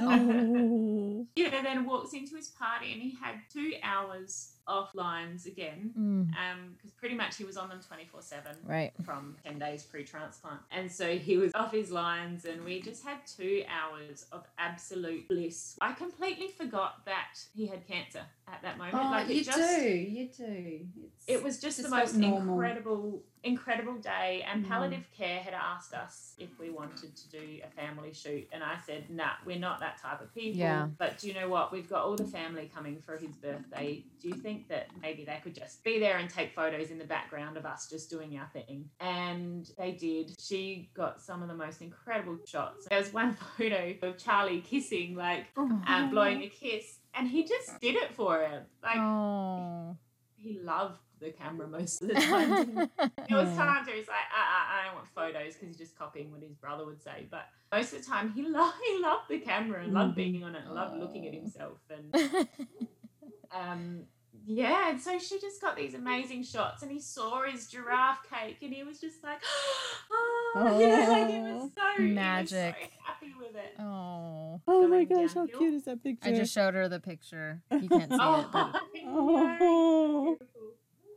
[0.00, 0.20] Mama.
[0.20, 1.26] Oh.
[1.36, 5.92] Yeah, then walks into his party and he had two hours off lines again.
[5.98, 8.92] Mm, Um, because pretty much he was on them 24 7 right.
[9.04, 13.18] from 10 days pre-transplant and so he was off his lines and we just had
[13.26, 18.94] two hours of absolute bliss i completely forgot that he had cancer at that moment
[19.04, 19.88] Oh, like you just do.
[19.90, 20.80] You do.
[21.04, 22.54] It's, it was just, the most normal.
[22.54, 24.68] incredible incredible day and Mm.
[24.68, 28.76] palliative care had asked us if we wanted to do a family shoot and i
[28.86, 30.88] said nah we're not that type of people Yeah.
[30.98, 34.28] but do you know what we've got all the family coming for his birthday do
[34.28, 37.56] you think that maybe they could just be there and take photos in the background
[37.56, 41.80] of us just doing our thing and they did she got some of the most
[41.82, 47.28] incredible shots there was one photo of charlie kissing like uh, blowing a kiss and
[47.28, 49.96] he just did it for her like Oh.
[50.36, 52.74] he loved the camera most of the time.
[52.98, 55.96] there was times where he's like, uh, uh, I don't want photos because he's just
[55.98, 57.26] copying what his brother would say.
[57.30, 60.54] But most of the time, he loved he loved the camera and loved being on
[60.54, 61.78] it and loved looking at himself.
[61.88, 62.46] And
[63.52, 64.00] um,
[64.46, 68.58] yeah, and so she just got these amazing shots, and he saw his giraffe cake,
[68.62, 69.38] and he was just like,
[70.56, 72.74] oh, you know, like he was so he was Magic.
[72.80, 73.74] so happy with it.
[73.80, 74.60] oh.
[74.66, 76.28] Oh my Going gosh, how cute is that picture?
[76.28, 77.60] I just showed her the picture.
[77.70, 80.36] You can't see it, Oh, but Oh.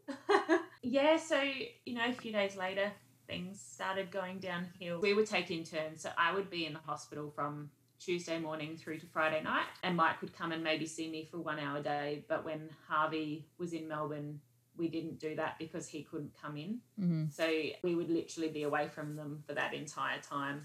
[0.83, 1.41] yeah, so
[1.85, 2.91] you know, a few days later,
[3.27, 4.99] things started going downhill.
[5.01, 8.77] We would take in turns, so I would be in the hospital from Tuesday morning
[8.77, 11.77] through to Friday night, and Mike would come and maybe see me for one hour
[11.77, 12.23] a day.
[12.27, 14.39] But when Harvey was in Melbourne,
[14.77, 16.79] we didn't do that because he couldn't come in.
[16.99, 17.31] Mhm.
[17.33, 17.47] So
[17.83, 20.61] we would literally be away from them for that entire time.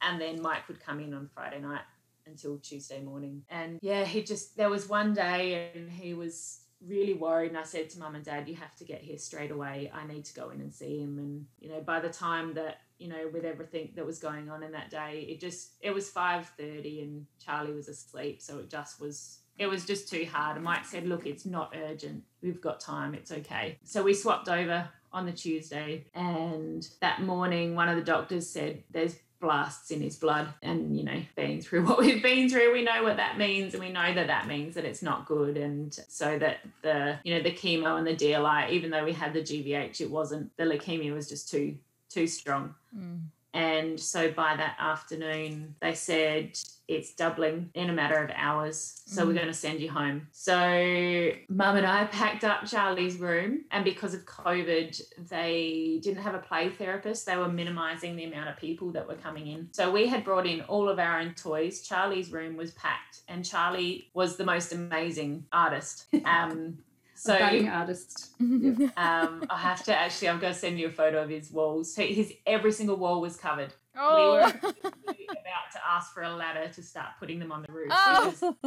[0.00, 1.82] And then Mike would come in on Friday night
[2.26, 3.44] until Tuesday morning.
[3.48, 7.48] And yeah, he just, there was one day and he was really worried.
[7.48, 9.90] And I said to mum and dad, you have to get here straight away.
[9.92, 11.18] I need to go in and see him.
[11.18, 14.62] And, you know, by the time that, you know, with everything that was going on
[14.62, 18.42] in that day, it just, it was 5.30 and Charlie was asleep.
[18.42, 20.56] So it just was, it was just too hard.
[20.56, 22.24] And Mike said, look, it's not urgent.
[22.42, 23.14] We've got time.
[23.14, 23.78] It's okay.
[23.84, 26.06] So we swapped over on the Tuesday.
[26.14, 30.48] And that morning, one of the doctors said, there's blasts in his blood.
[30.62, 33.74] And, you know, being through what we've been through, we know what that means.
[33.74, 35.56] And we know that that means that it's not good.
[35.56, 39.32] And so that the, you know, the chemo and the DLI, even though we had
[39.32, 41.76] the GVH, it wasn't, the leukemia was just too,
[42.08, 42.74] too strong.
[42.96, 43.22] Mm.
[43.54, 49.02] And so by that afternoon, they said it's doubling in a matter of hours.
[49.06, 49.36] So we're Mhm.
[49.36, 50.28] going to send you home.
[50.32, 53.64] So mum and I packed up Charlie's room.
[53.70, 57.26] And because of COVID, they didn't have a play therapist.
[57.26, 59.68] They were minimizing the amount of people that were coming in.
[59.72, 61.82] So we had brought in all of our own toys.
[61.82, 66.06] Charlie's room was packed, and Charlie was the most amazing artist.
[66.24, 66.78] Um,
[67.18, 68.30] so budding artist.
[68.40, 71.94] um, I have to actually, I'm going to send you a photo of his walls.
[71.94, 73.72] So his every single wall was covered.
[73.96, 74.52] oh.
[74.62, 77.88] We were about to ask for a ladder to start putting them on the roof.
[77.90, 78.58] Oh.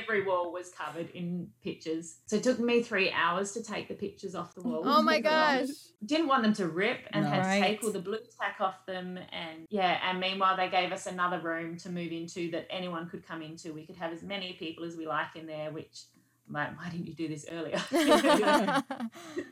[0.00, 2.18] every wall was covered in pictures.
[2.26, 4.86] So it took me three hours to take the pictures off the walls.
[4.88, 5.66] oh my gosh.
[6.04, 7.30] Didn't want them to rip and No.
[7.30, 9.18] had to take all the blue tack off them.
[9.32, 13.26] And yeah, and meanwhile, they gave us another room to move into that anyone could
[13.26, 13.72] come into.
[13.72, 16.02] We could have as many people as we like in there, which
[16.50, 17.80] Like, why didn't you do this earlier?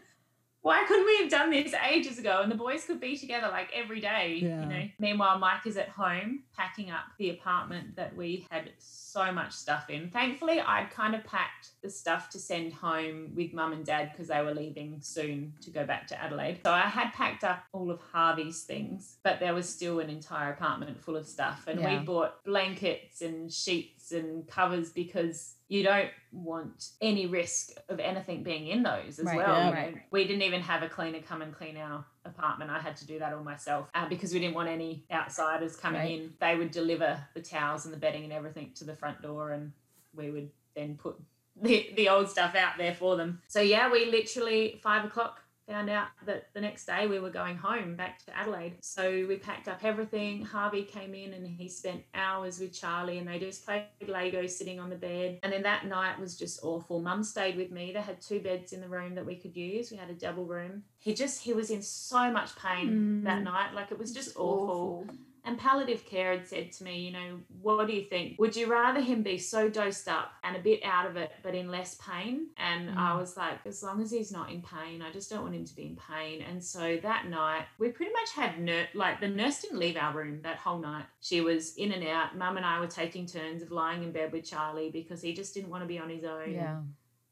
[0.66, 3.70] why couldn't we have done this ages ago and the boys could be together like
[3.72, 4.62] every day Yeah.
[4.62, 9.30] you know meanwhile mike is at home packing up the apartment that we had so
[9.30, 13.74] much stuff in thankfully i'd kind of packed the stuff to send home with mum
[13.74, 17.12] and dad because they were leaving soon to go back to adelaide so i had
[17.12, 21.28] packed up all of harvey's things but there was still an entire apartment full of
[21.28, 22.00] stuff and Yeah.
[22.00, 28.42] we bought blankets and sheets and covers because you don't want any risk of anything
[28.42, 29.48] being in those as Right, well.
[29.56, 29.70] yeah.
[29.90, 29.94] know.
[30.10, 32.70] We didn't even have a cleaner come and clean our apartment.
[32.70, 36.00] I had to do that all myself uh, because we didn't want any outsiders coming
[36.00, 36.20] Right.
[36.20, 36.32] in.
[36.40, 39.72] They would deliver the towels and the bedding and everything to the front door, and
[40.14, 41.16] we would then put
[41.60, 43.40] the, the old stuff out there for them.
[43.48, 47.56] So, yeah, we literally, five o'clock, found out that the next day we were going
[47.56, 48.76] home back to Adelaide.
[48.82, 50.44] So we packed up everything.
[50.44, 54.78] Harvey came in and he spent hours with Charlie and they just played Lego sitting
[54.78, 55.40] on the bed.
[55.42, 57.00] And then that night was just awful.
[57.00, 57.92] Mum stayed with me.
[57.92, 59.90] They had two beds in the room that we could use.
[59.90, 60.84] We had a double room.
[60.98, 63.24] He just he was in so much pain Mm.
[63.24, 63.74] that night.
[63.74, 65.06] Like it was just awful.
[65.46, 68.38] And palliative care had said to me, you know, what do you think?
[68.40, 71.54] Would you rather him be so dosed up and a bit out of it, but
[71.54, 72.48] in less pain?
[72.58, 73.20] And I Mm.
[73.20, 75.74] was like, as long as he's not in pain, I just don't want him to
[75.76, 76.42] be in pain.
[76.42, 80.12] And so that night, we pretty much had nur- like the nurse didn't leave our
[80.12, 81.04] room that whole night.
[81.20, 82.36] She was in and out.
[82.36, 85.54] Mum and I were taking turns of lying in bed with Charlie because he just
[85.54, 86.52] didn't want to be on his own.
[86.52, 86.80] Yeah.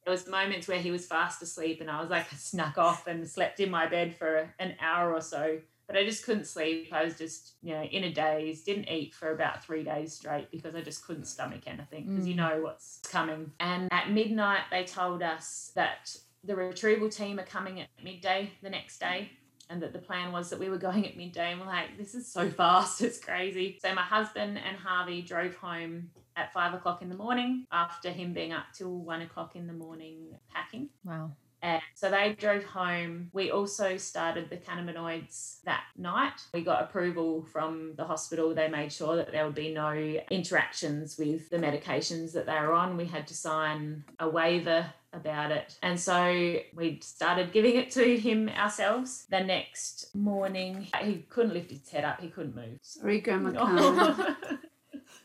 [0.04, 3.28] There was moments where he was fast asleep, and I was like snuck off and
[3.28, 5.60] slept in my bed for an hour or so.
[5.86, 6.88] But I just couldn't sleep.
[6.92, 8.62] I was just, you know, in a daze.
[8.62, 12.34] Didn't eat for about three days straight because I just couldn't stomach anything because you
[12.34, 12.38] Mm.
[12.38, 13.52] know what's coming.
[13.60, 18.70] And at midnight, they told us that the retrieval team are coming at midday the
[18.70, 19.30] next day.
[19.70, 22.14] And that the plan was that we were going at midday, and we're like, this
[22.14, 23.78] is so fast, it's crazy.
[23.80, 28.34] So, my husband and Harvey drove home at five o'clock in the morning after him
[28.34, 30.90] being up till one o'clock in the morning packing.
[31.02, 31.32] Wow.
[31.64, 33.30] And so they drove home.
[33.32, 36.42] We also started the cannabinoids that night.
[36.52, 38.54] We got approval from the hospital.
[38.54, 39.92] They made sure that there would be no
[40.30, 42.98] interactions with the medications that they were on.
[42.98, 45.78] We had to sign a waiver about it.
[45.82, 49.24] And so we started giving it to him ourselves.
[49.30, 52.78] The next morning, he couldn't lift his head up, he couldn't move.
[52.82, 54.36] Sorry, Grandma Carmen.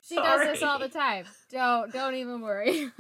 [0.02, 1.26] She does this all the time.
[1.52, 2.90] Don't don't even worry.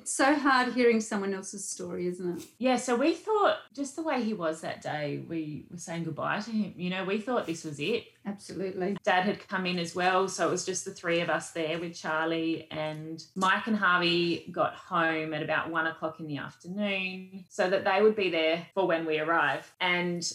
[0.00, 2.44] it's so hard hearing someone else's story, isn't it?
[2.58, 6.40] Yeah, so we thought just the way he was that day, we were saying goodbye
[6.40, 6.72] to him.
[6.76, 8.06] You know, we thought this was it.
[8.24, 8.96] Absolutely.
[9.04, 11.78] Dad had come in as well, so it was just the three of us there
[11.78, 17.44] with Charlie and Mike and Harvey got home at about one o'clock in the afternoon
[17.48, 19.70] so that they would be there for when we arrive.
[19.80, 20.30] And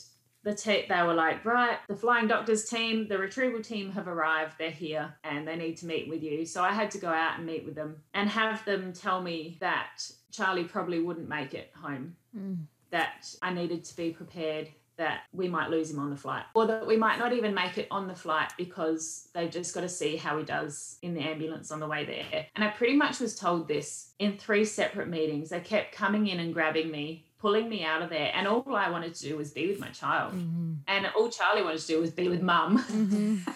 [0.46, 4.54] the te- they were like, right, the flying doctors team, the retrieval team have arrived.
[4.60, 6.46] They're here and they need to meet with you.
[6.46, 9.58] So I had to go out and meet with them and have them tell me
[9.60, 12.66] that Charlie probably wouldn't make it home Mm.
[12.92, 16.68] that I needed to be prepared that we might lose him on the flight or
[16.68, 19.90] that we might not even make it on the flight because they've just got to
[19.90, 22.46] see how he does in the ambulance on the way there.
[22.56, 25.50] And I pretty much was told this in three separate meetings.
[25.50, 28.32] They kept coming in and grabbing me, pulling me out of there.
[28.34, 30.34] And all I wanted to do was be with my child.
[30.34, 30.78] Mhm.
[30.88, 32.80] And all Charlie wanted to do was be with mum.
[32.80, 33.56] Mhm.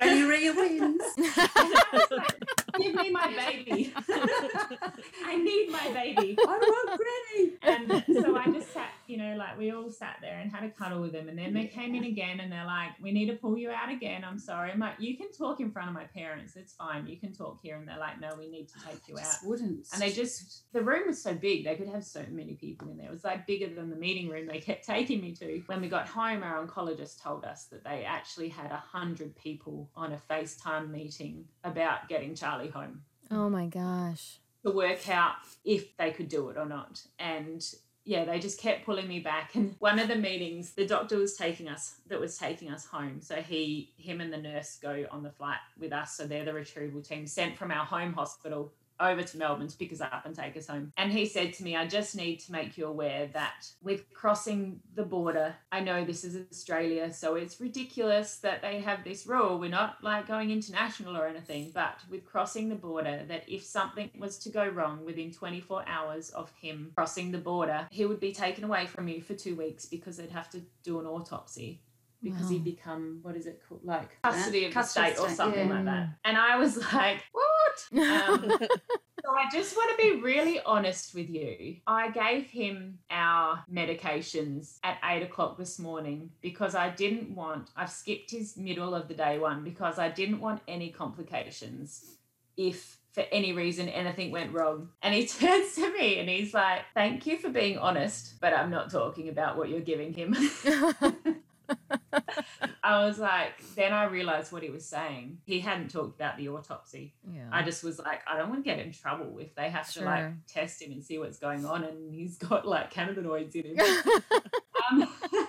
[0.00, 1.02] Granny Rhea wins.
[2.78, 3.92] Give me my baby.
[5.24, 6.36] I need my baby.
[6.38, 7.52] I want Granny.
[7.62, 10.70] And so I just sat, you know, like we all sat there and had a
[10.70, 11.28] cuddle with them.
[11.28, 13.90] And then they came in again and they're like, we need to pull you out
[13.90, 14.24] again.
[14.24, 14.70] I'm sorry.
[14.70, 16.56] I'm like, you can talk in front of my parents.
[16.56, 17.06] It's fine.
[17.06, 17.76] You can talk here.
[17.76, 19.34] And they're like, no, we need to take you out.
[19.44, 19.86] Wouldn't.
[19.92, 22.96] And they just, the room was so big, they could have so many people in
[22.96, 23.08] there.
[23.08, 25.62] It was like bigger than the meeting room they kept taking me to.
[25.66, 29.90] When we got home, our oncologist told us that they actually had a hundred people
[29.94, 34.38] on a FaceTime meeting about getting Charlie home Oh my gosh.
[34.64, 37.02] to work out if they could do it or not.
[37.18, 37.64] And
[38.04, 39.54] yeah, they just kept pulling me back.
[39.54, 43.20] And one of the meetings, the doctor was taking us that was taking us home.
[43.22, 46.14] So he, him, and the nurse go on the flight with us.
[46.16, 49.92] So they're the retrieval team sent from our home hospital over to Melbourne to pick
[49.92, 50.92] us up and take us home.
[50.96, 54.80] And he said to me, I just need to make you aware that with crossing
[54.94, 59.58] the border, I know this is Australia, so it's ridiculous that they have this rule.
[59.58, 64.10] We're not like going international or anything, but with crossing the border, that if something
[64.18, 68.32] was to go wrong within 24 hours of him crossing the border, he would be
[68.32, 71.80] taken away from you for two weeks because they'd have to do an autopsy
[72.24, 75.68] because he'd become what is it called like custody of the custody state or something
[75.68, 75.74] yeah.
[75.74, 80.60] like that and i was like what um, so i just want to be really
[80.62, 86.88] honest with you i gave him our medications at eight o'clock this morning because i
[86.90, 90.90] didn't want i've skipped his middle of the day one because i didn't want any
[90.90, 92.16] complications
[92.56, 94.88] if for any reason anything went wrong.
[95.00, 98.70] And he turns to me and he's like, Thank you for being honest, but I'm
[98.70, 100.36] not talking about what you're giving him.
[102.82, 105.38] I was like, then I realized what he was saying.
[105.44, 107.14] He hadn't talked about the autopsy.
[107.32, 107.48] yeah.
[107.50, 110.04] I just was like, I don't want to get in trouble if they have to
[110.04, 113.78] like test him and see what's going on and he's got like cannabinoids in him.
[114.90, 115.08] um,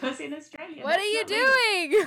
[0.00, 2.04] Because in Australia, what are you doing?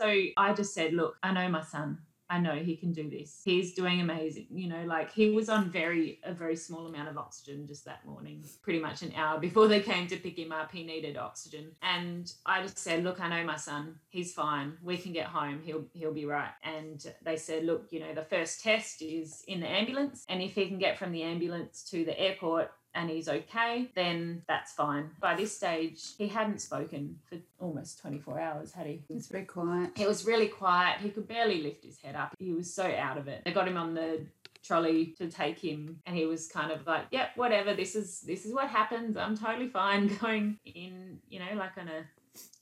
[0.00, 1.98] So I just said, look, I know my son.
[2.30, 3.42] I know he can do this.
[3.44, 4.46] He's doing amazing.
[4.52, 8.06] You know, like he was on very a very small amount of oxygen just that
[8.06, 8.44] morning.
[8.62, 11.72] Pretty much an hour before they came to pick him up, he needed oxygen.
[11.82, 13.96] And I just said, look, I know my son.
[14.08, 14.74] He's fine.
[14.80, 15.60] We can get home.
[15.64, 16.52] He'll he'll be right.
[16.62, 20.54] And they said, look, you know, the first test is in the ambulance, and if
[20.54, 25.10] he can get from the ambulance to the airport and he's okay, then that's fine.
[25.20, 29.02] By this stage, he hadn't spoken for almost 24 hours, had he?
[29.08, 29.90] It's very quiet.
[29.98, 31.00] It was really quiet.
[31.00, 32.34] He could barely lift his head up.
[32.38, 33.42] He was so out of it.
[33.44, 34.26] They got him on the
[34.62, 38.44] trolley to take him and he was kind of like yep whatever this is this
[38.44, 42.04] is what happens i'm totally fine going in you know like on a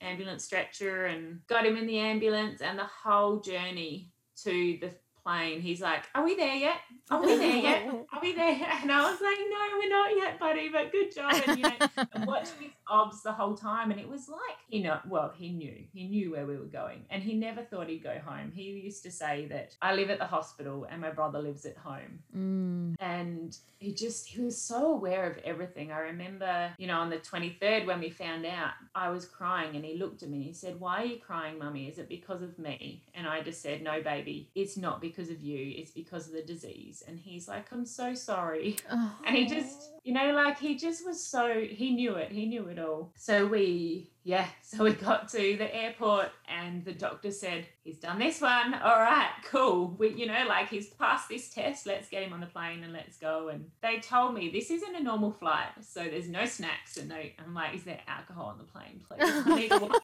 [0.01, 4.91] ambulance stretcher and got him in the ambulance and the whole journey to the
[5.29, 5.61] plane.
[5.61, 6.76] He's like are we there yet?
[7.11, 7.87] Are we there yet?
[8.12, 8.53] Are we there?
[8.53, 8.68] Yet?
[8.83, 11.43] and i was like no we're not yet buddy but good job.
[11.47, 14.99] And you know watching his obs the whole time and it was like you know
[15.09, 15.85] well he knew.
[15.93, 18.53] He knew where we were going and he never thought he'd go home.
[18.55, 21.76] He used to say that i live at the hospital and my brother lives at
[21.76, 22.20] home.
[22.37, 22.95] Mm.
[23.01, 25.93] and he just he was so aware of everything.
[25.93, 29.85] I remember you know on the 23rd when we found out i was crying and
[29.85, 31.89] he looked at me and he said why are you crying mummy?
[31.89, 33.03] Is it because of me?
[33.14, 36.43] And i just said no baby it's not because of you it's because of the
[36.43, 37.03] disease.
[37.07, 38.77] And he's like i'm so sorry.
[38.91, 39.16] Oh.
[39.27, 42.66] and he just you know like he just was so he knew it he knew
[42.69, 43.12] it all.
[43.16, 48.19] So we yeah so we got to the airport and the doctor said he's done
[48.19, 48.75] this one.
[48.83, 49.97] All right cool.
[49.99, 51.87] We you know like he's passed this test.
[51.87, 53.49] Let's get him on the plane and let's go.
[53.49, 57.16] And they told me this isn't a normal flight so there's no snacks and no
[57.39, 59.19] i'm like is there alcohol on the plane please?
[59.21, 59.99] I need water."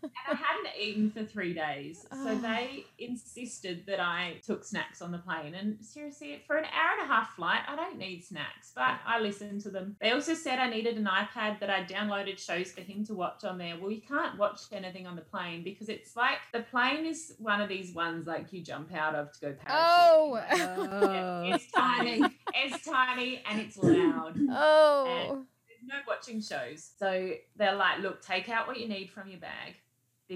[0.84, 2.02] eaten for three days.
[2.12, 2.36] So Oh.
[2.36, 5.56] they insisted that I took snacks on the plane.
[5.56, 9.20] And seriously, for an hour and a half flight, I don't need snacks, but I
[9.20, 9.96] listened to them.
[10.02, 13.44] They also said I needed an iPad that I downloaded shows for him to watch
[13.44, 13.76] on there.
[13.80, 17.62] Well, you can't watch anything on the plane because it's like the plane is one
[17.62, 19.70] of these ones like you jump out of to go parachuting.
[19.70, 20.42] oh.
[20.54, 21.80] Yeah, it's oh.
[21.80, 22.22] tiny.
[22.56, 25.44] It's tiny and it's loud oh.
[25.68, 26.92] there's no watching shows.
[27.00, 29.76] So they're like, look, take out what you need from your bag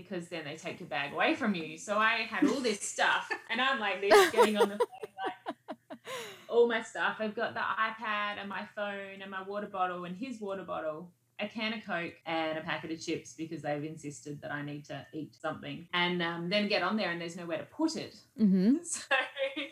[0.01, 1.77] because then they take your bag away from you.
[1.77, 6.09] So I had all this stuff and I'm like this getting on the plane, like
[6.47, 7.17] all my stuff.
[7.19, 11.11] I've got the iPad and my phone and my water bottle and his water bottle.
[11.39, 14.85] A can of Coke and a packet of chips because they've insisted that I need
[14.85, 18.15] to eat something and um, then get on there and there's nowhere to put it.
[18.39, 18.77] Mm-hmm.
[18.83, 19.15] So,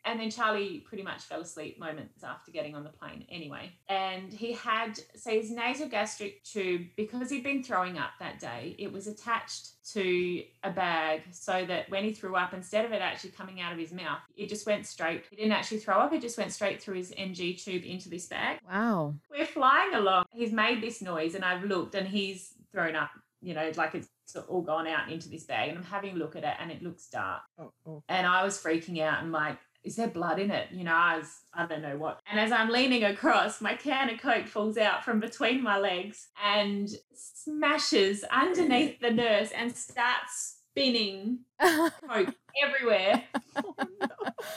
[0.04, 3.72] and then Charlie pretty much fell asleep moments after getting on the plane anyway.
[3.88, 8.92] And he had, so his nasogastric tube, because he'd been throwing up that day, it
[8.92, 13.32] was attached to a bag so that when he threw up, instead of it actually
[13.32, 15.24] coming out of his mouth, it just went straight.
[15.30, 18.26] He didn't actually throw up, it just went straight through his NG tube into this
[18.28, 18.60] bag.
[18.68, 19.14] Wow.
[19.30, 20.26] We're flying along.
[20.32, 23.12] He's made this noise, and I've looked, and he's thrown up,
[23.42, 24.10] you know, like it's
[24.48, 25.70] all gone out into this bag.
[25.70, 28.04] And I'm having a look at it, and it looks dark Oh, oh.
[28.10, 30.68] and I was freaking out and like, is there blood in it?
[30.72, 32.20] You know, I was, I don't know what.
[32.30, 36.28] And as I'm leaning across, my can of Coke falls out from between my legs
[36.44, 43.24] and smashes underneath the nurse and starts spinning Coke everywhere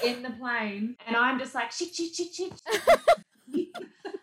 [0.05, 0.97] in the plane.
[1.07, 2.63] And I'm just like, shit, shit, shit, shit.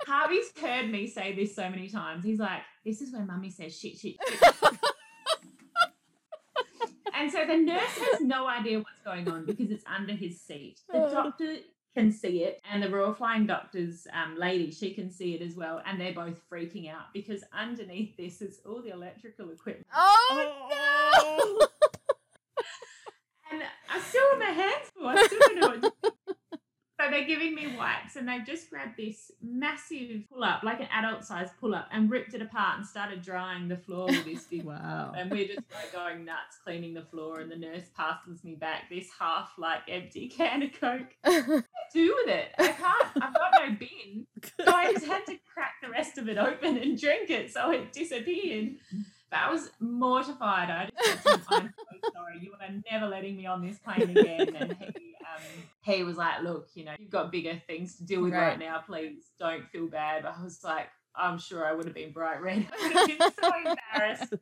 [0.08, 2.26] Harvey's heard me say this so many times.
[2.26, 4.42] He's like, this is where mummy says shit, shit, shit.
[7.26, 10.80] and so the nurse has no idea what's going on because it's under his seat.
[10.92, 11.58] The doctor
[11.96, 15.56] can see it, and the Royal Flying Doctors um, lady, she can see it as
[15.56, 15.82] well.
[15.88, 19.88] And they're both freaking out because underneath this is all the electrical equipment.
[19.96, 20.70] Oh
[21.60, 21.68] no!
[23.52, 25.08] And I still have my hands full.
[25.08, 26.15] I still don't know what to do.
[27.06, 30.88] So they're giving me wipes, and they've just grabbed this massive pull up, like an
[30.92, 34.46] adult size pull up, and ripped it apart and started drying the floor with this
[34.46, 35.14] big Wow.
[35.16, 38.90] and we're just like going nuts cleaning the floor and the nurse passes me back
[38.90, 41.16] this half like empty can of coke.
[41.24, 42.48] What do with it?
[42.58, 44.26] I can't i've got no bin.
[44.66, 47.70] So i just had to crack the rest of it open and drink it so
[47.72, 48.76] it disappeared
[49.32, 53.08] but i was mortified i just said to him, i'm so sorry you are never
[53.08, 56.94] letting me on this plane again and he um, he was like look you know
[57.00, 58.60] you've got bigger things to deal with right, Right.
[58.60, 62.12] now please don't feel bad but i was like i'm sure i would have been
[62.12, 64.34] bright red i would have been so embarrassed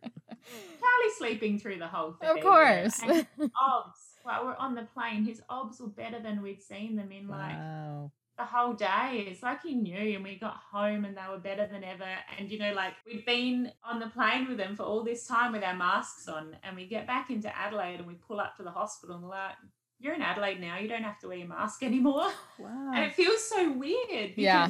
[0.49, 2.29] Charlie sleeping through the whole thing.
[2.29, 2.99] of course.
[3.01, 3.99] And obs.
[4.23, 7.55] While we're on the plane, his obs were better than we'd seen them in like
[7.57, 8.11] Wow.
[8.38, 9.25] The whole day.
[9.29, 12.07] It's like he knew, and we got home and they were better than ever.
[12.38, 15.51] And you know, like we'd been on the plane with them for all this time
[15.51, 18.63] with our masks on, and we get back into Adelaide and we pull up to
[18.63, 19.55] the hospital and like,
[19.99, 20.77] "You're in Adelaide now.
[20.79, 22.91] You don't have to wear your mask anymore." Wow.
[22.95, 24.67] And it feels so weird because Yeah.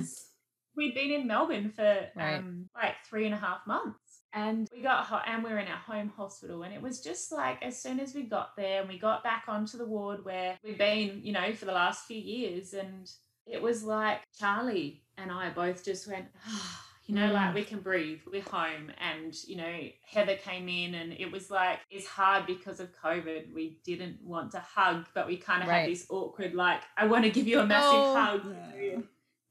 [0.75, 2.35] we'd been in Melbourne for Right.
[2.39, 3.99] um, like three and a half months.
[4.35, 6.63] And we got hot and we were in our home hospital.
[6.63, 9.43] And it was just like as soon as we got there and we got back
[9.47, 12.73] onto the ward where we've been, you know, for the last few years.
[12.73, 13.07] And
[13.45, 17.55] it was like Charlie and I both just went, "Ah," you know, like Mm.
[17.55, 18.91] we can breathe, we're home.
[18.99, 23.53] And, you know, Heather came in and it was like, it's hard because of COVID.
[23.53, 25.81] We didn't want to hug, but we kind of Right.
[25.81, 28.13] had this awkward, like, I want to give you a massive Oh.
[28.15, 28.55] hug.
[28.79, 28.99] Yeah.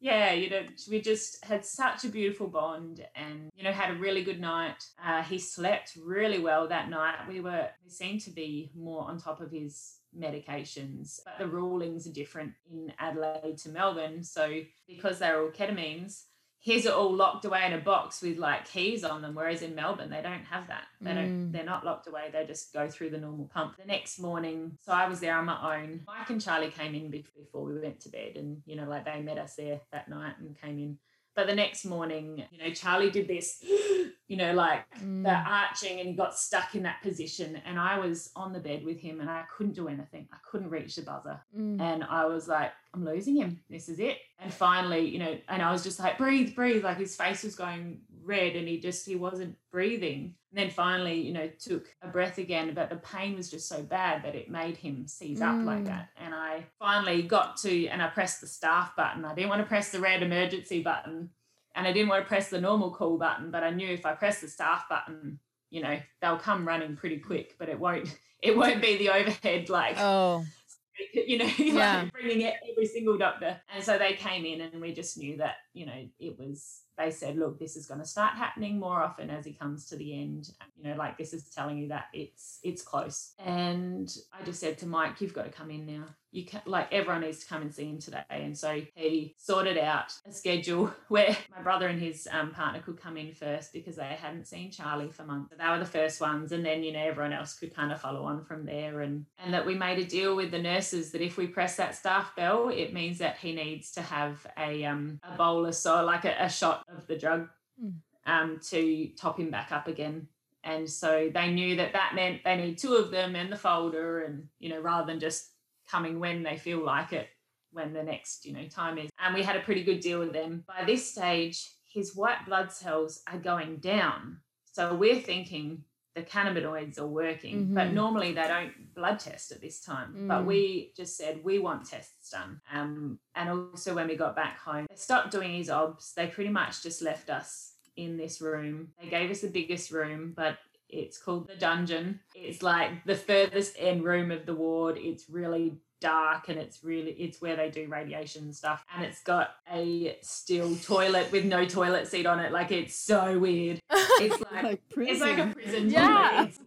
[0.01, 3.99] Yeah, you know, we just had such a beautiful bond and, you know, had a
[4.01, 4.83] really good night.
[5.01, 7.29] Uh, he slept really well that night.
[7.29, 12.07] We were, we seemed to be more on top of his medications, but the rulings
[12.07, 14.23] are different in Adelaide to Melbourne.
[14.23, 16.25] So because they're all ketamines,
[16.63, 19.75] his are all locked away in a box with like keys on them, whereas in
[19.75, 20.85] Melbourne they don't have that.
[21.01, 21.49] They don't.
[21.49, 21.53] Mm.
[21.53, 22.31] They're not locked away.
[22.33, 23.77] They just go through the normal pump.
[23.79, 26.03] The next morning, so I was there on my own.
[26.07, 29.21] Mike and Charlie came in before we went to bed, and you know, like they
[29.21, 30.99] met us there that night and came in.
[31.35, 33.63] But the next morning, you know, Charlie did this,
[34.29, 35.47] you know, like the Mm.
[35.47, 37.61] arching, and he got stuck in that position.
[37.65, 40.29] And I was on the bed with him, and I couldn't do anything.
[40.33, 41.41] I couldn't reach the buzzer.
[41.57, 41.81] Mm.
[41.81, 43.61] And I was like, I'm losing him.
[43.71, 44.19] This is it.
[44.39, 46.85] And finally, you know, and I was just like, breathe, breathe.
[46.85, 50.35] Like his face was going red and he just, he wasn't breathing.
[50.51, 53.83] And then finally, you know, took a breath again, but the pain was just so
[53.83, 55.87] bad that it made him seize up like Mm.
[55.87, 56.09] that.
[56.17, 59.25] And I finally got to, and I pressed the staff button.
[59.25, 61.31] I didn't want to press the red emergency button
[61.75, 64.13] and I didn't want to press the normal call button, but I knew if I
[64.13, 65.39] press the staff button,
[65.71, 69.71] you know, they'll come running pretty quick, but it won't, it won't be the overhead
[69.71, 70.45] like Oh,
[71.15, 72.03] you know, Yeah.
[72.03, 73.59] like bringing it every single doctor.
[73.75, 77.11] And so they came in and we just knew that, you know, it was, they
[77.11, 80.21] said, look, this is going to start happening more often as he comes to the
[80.21, 80.51] end.
[80.77, 83.35] You know, like this is telling you that it's, it's close.
[83.39, 86.05] And I just said to Mike, you've got to come in now.
[86.35, 88.23] You can like everyone needs to come and see him today.
[88.31, 92.99] And so he sorted out a schedule where my brother and his um, partner could
[92.99, 95.53] come in first because they hadn't seen Charlie for months.
[95.59, 98.23] They were the first ones, and then you know everyone else could kind of follow
[98.23, 99.03] on from there.
[99.03, 101.95] And and that we made a deal with the nurses that if we press that
[101.95, 106.25] staff bell, it means that he needs to have a um a bolus or like
[106.25, 107.49] a, a shot of the drug
[107.83, 107.95] Mm.
[108.27, 110.29] um to top him back up again.
[110.63, 114.21] And so they knew that that meant they need two of them and the folder,
[114.25, 115.53] and you know rather than just
[115.91, 117.29] coming when they feel like it
[117.73, 120.33] when the next you know time is and we had a pretty good deal with
[120.33, 124.39] them by this stage his white blood cells are going down
[124.71, 125.83] so we're thinking
[126.15, 127.95] the cannabinoids are working but Mhm.
[127.95, 130.47] normally they don't blood test at this time but Mm.
[130.47, 134.87] we just said we want tests done um, and also when we got back home
[134.89, 139.09] they stopped doing his obs they pretty much just left us in this room they
[139.09, 140.59] gave us the biggest room but
[140.89, 142.21] it's called the dungeon.
[142.35, 144.99] It's like the furthest end room of the ward.
[144.99, 148.85] It's really dark and it's really it's where they do radiation stuff.
[148.95, 152.53] And it's got a steel toilet with no toilet seat on it.
[152.53, 153.81] Like it's so weird.
[153.91, 155.13] It's like Like prison.
[155.13, 155.91] it's like a prison.
[155.91, 156.43] Yeah.
[156.45, 156.59] It's-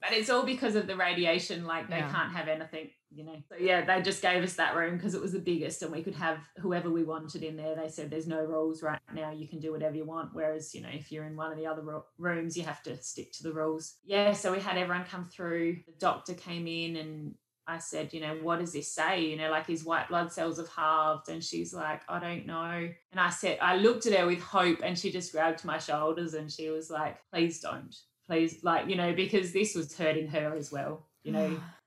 [0.00, 1.66] but it's all because of the radiation.
[1.66, 2.10] Like they Yeah.
[2.12, 3.34] can't have anything, you know.
[3.48, 6.04] So yeah, they just gave us that room because it was the biggest, and we
[6.04, 7.74] could have whoever we wanted in there.
[7.74, 9.32] They said there's no rules right now.
[9.32, 10.30] You can do whatever you want.
[10.34, 12.96] Whereas you know, if you're in one of the other ro- rooms, you have to
[13.02, 13.96] stick to the rules.
[14.04, 14.32] Yeah.
[14.34, 15.78] So we had everyone come through.
[15.86, 17.34] The doctor came in and.
[17.68, 19.26] I said, you know, what does this say?
[19.26, 21.28] You know, like his white blood cells have halved.
[21.28, 22.88] And she's like, I don't know.
[23.12, 26.32] And I said, I looked at her with hope and she just grabbed my shoulders
[26.32, 27.94] and she was like, please don't,
[28.26, 31.06] please, like, you know, because this was hurting her as well.
[31.22, 31.60] You know,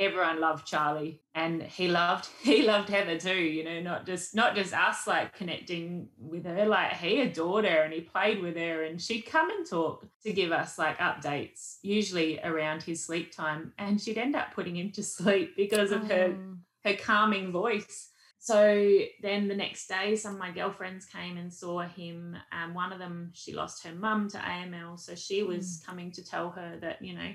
[0.00, 4.56] everyone loved Charlie and he loved he loved Heather too, you know, not just not
[4.56, 8.82] just us like connecting with her, like he adored her and he played with her
[8.84, 13.72] and she'd come and talk to give us like updates, usually around his sleep time.
[13.78, 16.56] And she'd end up putting him to sleep because of her Oh.
[16.84, 18.08] her calming voice.
[18.42, 22.34] So then the next day, some of my girlfriends came and saw him.
[22.52, 24.98] Um, one of them, she lost her mum to AML.
[24.98, 27.32] So she was coming to tell her that, you know,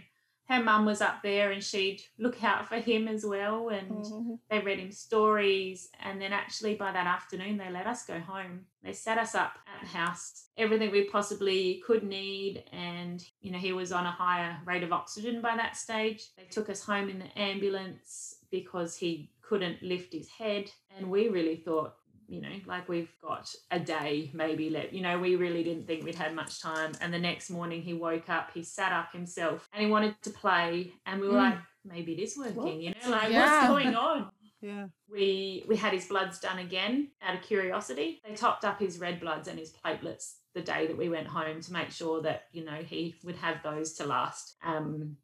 [0.48, 3.70] her mum was up there and she'd look out for him as well.
[3.70, 4.39] And Mhm.
[4.50, 5.89] they read him stories.
[6.00, 8.68] And then actually by that afternoon, they let us go home.
[8.84, 12.64] They set us up at the house, everything we possibly could need.
[12.72, 16.36] And, you know, he was on a higher rate of oxygen by that stage.
[16.36, 20.72] They took us home in the ambulance because he couldn't lift his head.
[20.96, 21.96] And we really thought,
[22.28, 24.94] you know, like we've got a day maybe left.
[24.94, 26.94] You know, we really didn't think we'd had much time.
[27.02, 30.30] And the next morning he woke up, he sat up himself and he wanted to
[30.30, 30.94] play.
[31.06, 31.52] And we were Mm.
[31.52, 32.78] like, maybe it is working, What?
[32.78, 33.70] you know, like Yeah.
[33.70, 34.32] what's going on?
[34.62, 34.88] Yeah.
[35.08, 38.22] we we had his bloods done again out of curiosity.
[38.28, 41.62] They topped up his red bloods and his platelets the day that we went home
[41.62, 44.56] to make sure that you know he would have those to last.
[44.64, 45.18] Um,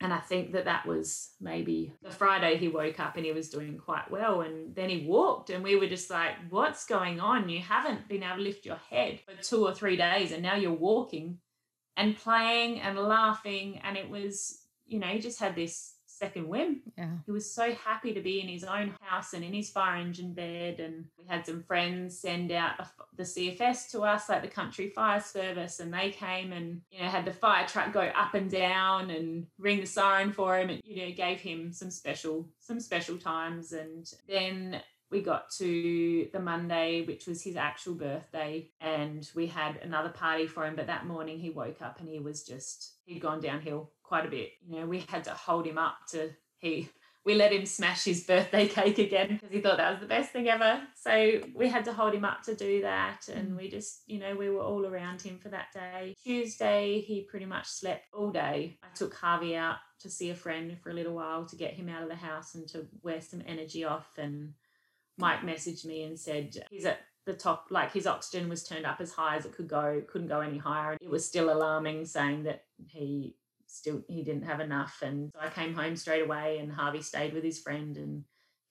[0.00, 3.48] and I think that that was maybe the Friday he woke up and he was
[3.48, 7.48] doing quite well, and then he walked, and we were just like, "What's going on?
[7.48, 10.56] You haven't been able to lift your head for two or three days, and now
[10.56, 11.38] you're walking."
[11.98, 16.80] And playing and laughing, and it was, you know, he just had this second whim
[16.96, 17.10] Yeah.
[17.26, 20.32] he was so happy to be in his own house and in his fire engine
[20.32, 22.74] bed and we had some friends send out
[23.16, 27.08] the cfs to us like the country fire service and they came and you know
[27.08, 30.80] had the fire truck go up and down and ring the siren for him and
[30.84, 36.40] you know gave him some special some special times and then we got to the
[36.40, 40.74] Monday, which was his actual birthday, and we had another party for him.
[40.74, 44.30] But that morning he woke up and he was just, he'd gone downhill quite a
[44.30, 44.50] bit.
[44.66, 46.88] You know, we had to hold him up to, he,
[47.26, 50.30] we let him smash his birthday cake again because he thought that was the best
[50.30, 50.80] thing ever.
[50.94, 53.28] So we had to hold him up to do that.
[53.28, 56.14] And we just, you know, we were all around him for that day.
[56.22, 58.78] Tuesday, he pretty much slept all day.
[58.82, 61.88] I took Harvey out to see a friend for a little while to get him
[61.88, 64.06] out of the house and to wear some energy off.
[64.18, 64.54] And
[65.18, 69.00] Mike messaged me and said he's at the top, like his oxygen was turned up
[69.00, 70.92] as high as it could go, couldn't go any higher.
[70.92, 73.34] And it was still alarming, saying that he
[73.76, 74.98] still he didn't have enough.
[75.02, 78.24] And so I came home straight away, and Harvey stayed with his friend and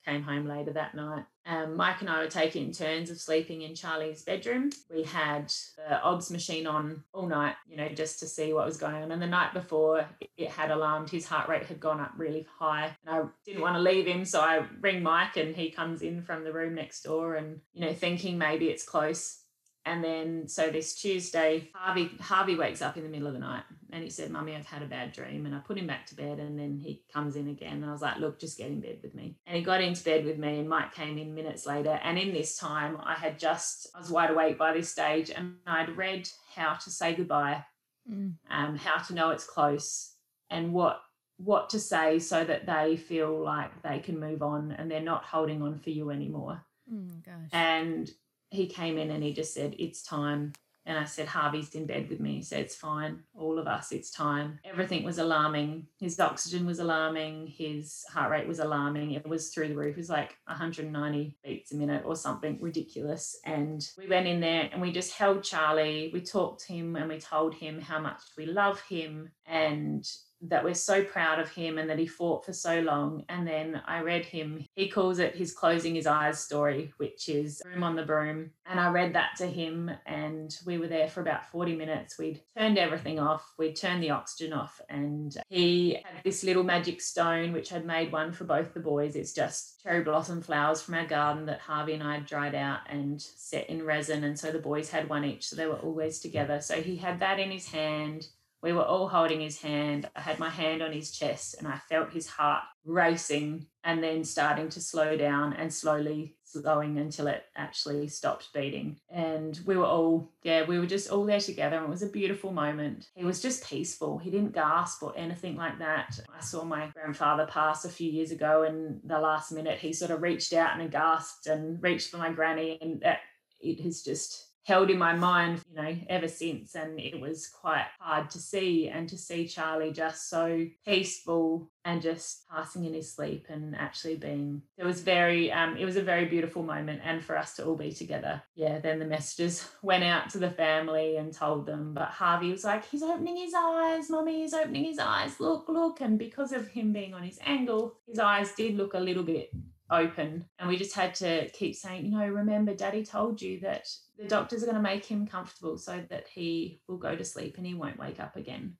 [0.05, 1.25] came home later that night.
[1.47, 4.69] Um, Mike and I were taking turns of sleeping in Charlie's bedroom.
[4.93, 8.77] We had the OBS machine on all night, you know, just to see what was
[8.77, 9.11] going on.
[9.11, 11.09] And the night before, it- had alarmed.
[11.09, 12.95] His heart rate had gone up really high.
[13.05, 16.21] And I didn't want to leave him, so I ring Mike, and he comes in
[16.21, 19.41] from the room next door, and you know, thinking maybe it's close.
[19.85, 23.63] And then so this Tuesday, Harvey Harvey wakes up in the middle of the night
[23.95, 25.45] and he said, Mummy, I've had a bad dream.
[25.45, 27.75] And I put him back to bed and then he comes in again.
[27.77, 29.37] And I was like, Look, just get in bed with me.
[29.47, 31.99] And he got into bed with me and Mike came in minutes later.
[32.03, 35.55] And in this time I had just I was wide awake by this stage and
[35.65, 37.63] I'd read how to say goodbye,
[38.11, 38.33] Mm.
[38.51, 40.13] um, how to know it's close
[40.51, 41.01] and what
[41.37, 45.23] what to say so that they feel like they can move on and they're not
[45.23, 46.61] holding on for you anymore.
[46.93, 47.49] Mm, gosh.
[47.51, 48.09] And
[48.51, 50.53] he came in and he just said, It's time.
[50.85, 52.35] And I said, Harvey's in bed with me.
[52.35, 53.19] He said, It's fine.
[53.33, 54.59] All of us, it's time.
[54.63, 55.87] Everything was alarming.
[55.99, 57.47] His oxygen was alarming.
[57.47, 59.11] His heart rate was alarming.
[59.11, 59.95] It was through the roof.
[59.95, 63.37] It was like 190 beats a minute or something ridiculous.
[63.45, 66.11] And we went in there and we just held Charlie.
[66.13, 70.07] We talked to him and we told him how much we love him and
[70.49, 73.23] that we're so proud of him and that he fought for so long.
[73.29, 77.61] And then I read him, he calls it his closing his eyes story, which is
[77.65, 78.51] Room on the Broom.
[78.65, 82.17] And I read that to him, and we were there for about 40 minutes.
[82.17, 87.01] We'd turned everything off, we'd turned the oxygen off, and he had this little magic
[87.01, 89.15] stone, which I'd made one for both the boys.
[89.15, 92.79] It's just cherry blossom flowers from our garden that Harvey and I had dried out
[92.89, 94.23] and set in resin.
[94.23, 96.59] And so the boys had one each, so they were always together.
[96.61, 98.27] So he had that in his hand.
[98.61, 100.09] We were all holding his hand.
[100.15, 104.23] I had my hand on his chest and I felt his heart racing and then
[104.23, 108.97] starting to slow down and slowly slowing until it actually stopped beating.
[109.09, 111.77] And we were all, yeah, we were just all there together.
[111.77, 113.09] And it was a beautiful moment.
[113.13, 114.17] He was just peaceful.
[114.17, 116.19] He didn't gasp or anything like that.
[116.35, 120.11] I saw my grandfather pass a few years ago and the last minute he sort
[120.11, 123.19] of reached out and gasped and reached for my granny and that
[123.59, 126.75] it has just held in my mind, you know, ever since.
[126.75, 132.01] And it was quite hard to see and to see Charlie just so peaceful and
[132.01, 136.01] just passing in his sleep and actually being it was very um it was a
[136.01, 138.41] very beautiful moment and for us to all be together.
[138.55, 142.63] Yeah then the messages went out to the family and told them but harvey was
[142.63, 145.39] like he's opening his eyes mommy he's opening his eyes.
[145.39, 146.01] Look look.
[146.01, 149.51] And because of him being on his angle his eyes did look a little bit
[149.91, 150.45] open.
[150.57, 153.87] And we just had to keep saying you know remember daddy told you that
[154.17, 157.57] the doctors are going to make him comfortable so that he will go to sleep
[157.57, 158.77] and he won't wake up again.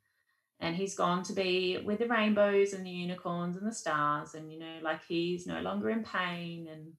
[0.60, 4.52] And he's gone to be with the rainbows and the unicorns and the stars and
[4.52, 6.94] you know like he's no longer in pain and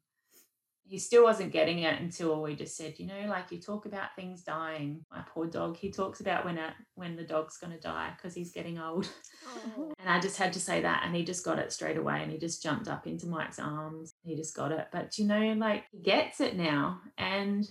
[0.89, 4.15] he still wasn't getting it until we just said you know like you talk about
[4.15, 5.05] things dying.
[5.11, 8.35] My poor dog he talks about when a, when the dog's going to die because
[8.35, 9.09] he's getting old.
[9.49, 9.93] Oh.
[9.99, 12.31] and i just had to say that and he just got it straight away and
[12.31, 14.13] he just jumped up into mike's arms.
[14.23, 14.89] He just got it.
[14.93, 17.67] But you know like he gets it now and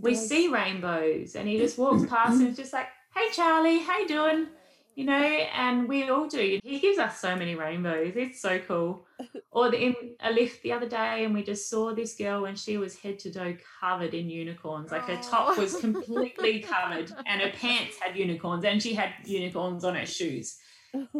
[0.00, 3.98] we see rainbows and he just walks past and it's just like hey charlie how
[3.98, 4.46] you doing?
[4.94, 6.60] You know and we all do.
[6.62, 8.12] He gives us so many rainbows.
[8.14, 9.06] It's so cool.
[9.54, 12.78] Or in a lift the other day and we just saw this girl and she
[12.78, 14.90] was head to toe covered in unicorns.
[14.90, 19.84] Like her top was completely covered and her pants had unicorns and she had unicorns
[19.84, 20.56] on her shoes.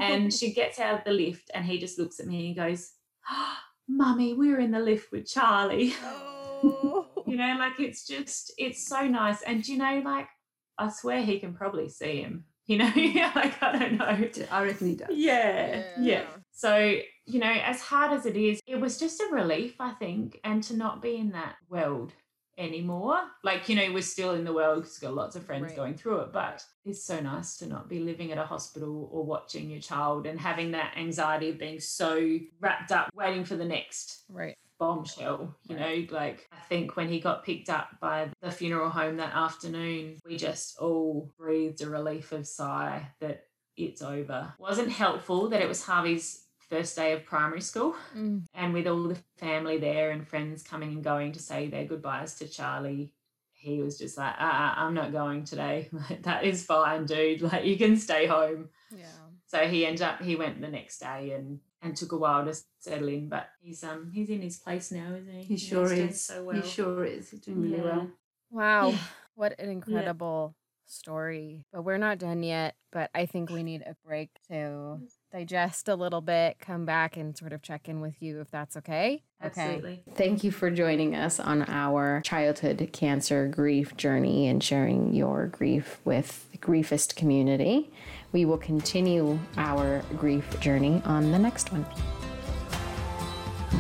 [0.01, 2.55] And she gets out of the lift and he just looks at me and he
[2.55, 2.93] goes
[3.31, 3.57] oh,
[3.87, 5.95] mummy we're in the lift with charlie.
[6.03, 7.12] Oh.
[7.33, 10.29] You know like it's just it's so nice and you know like
[10.79, 12.93] i swear he can probably see him you know
[13.35, 15.09] like i don't know I reckon he does.
[15.13, 16.25] yeah, yeah Yeah.
[16.53, 16.73] so
[17.27, 20.63] you know as hard as it is it was just a relief i think and
[20.65, 22.13] to not be in that world
[22.59, 25.77] anymore like you know we're still in the world because got lots of friends Right.
[25.77, 29.25] going through it but it's so nice to not be living at a hospital or
[29.25, 33.65] watching your child and having that anxiety of being so wrapped up waiting for the
[33.65, 34.57] next Right.
[34.83, 39.17] Bombshell you know like i think when he got picked up by the funeral home
[39.17, 43.45] that afternoon we just all breathed a relief of sigh that
[43.77, 44.53] it's over.
[44.59, 48.45] Wasn't helpful that it was harvey's first day of primary school Mm.
[48.55, 52.35] and with all the family there and friends coming and going to say their goodbyes
[52.37, 53.15] to charlie
[53.53, 55.89] he was just like uh, i'm not going today.
[56.11, 57.41] Like, that is fine dude.
[57.43, 58.69] Like you can stay home.
[58.91, 59.07] Yeah.
[59.47, 62.55] so he ended up he went the next day and and took a while to
[62.79, 65.43] settle in, but he's um he's in his place now, isn't he?
[65.43, 66.25] He sure doing is.
[66.25, 66.61] So well.
[66.63, 67.31] He sure is.
[67.31, 67.83] He's doing really Yeah.
[67.83, 68.11] well.
[68.51, 68.91] Wow.
[68.91, 68.99] Yeah.
[69.35, 70.55] What an incredible
[70.87, 71.65] story.
[71.73, 72.77] But we're not done yet.
[72.93, 75.01] But I think we need a break to
[75.33, 78.77] digest a little bit, come back and sort of check in with you if that's
[78.77, 79.23] okay.
[79.41, 80.03] Absolutely.
[80.15, 85.99] Thank you for joining us on our childhood cancer grief journey and sharing your grief
[86.05, 87.91] with the griefist community.
[88.33, 91.87] We will continue our grief journey on the next one.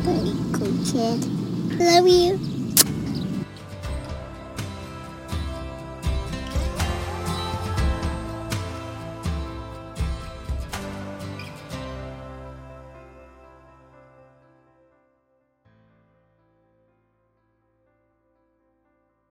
[0.00, 1.78] Very good kid.
[1.78, 2.61] Love you.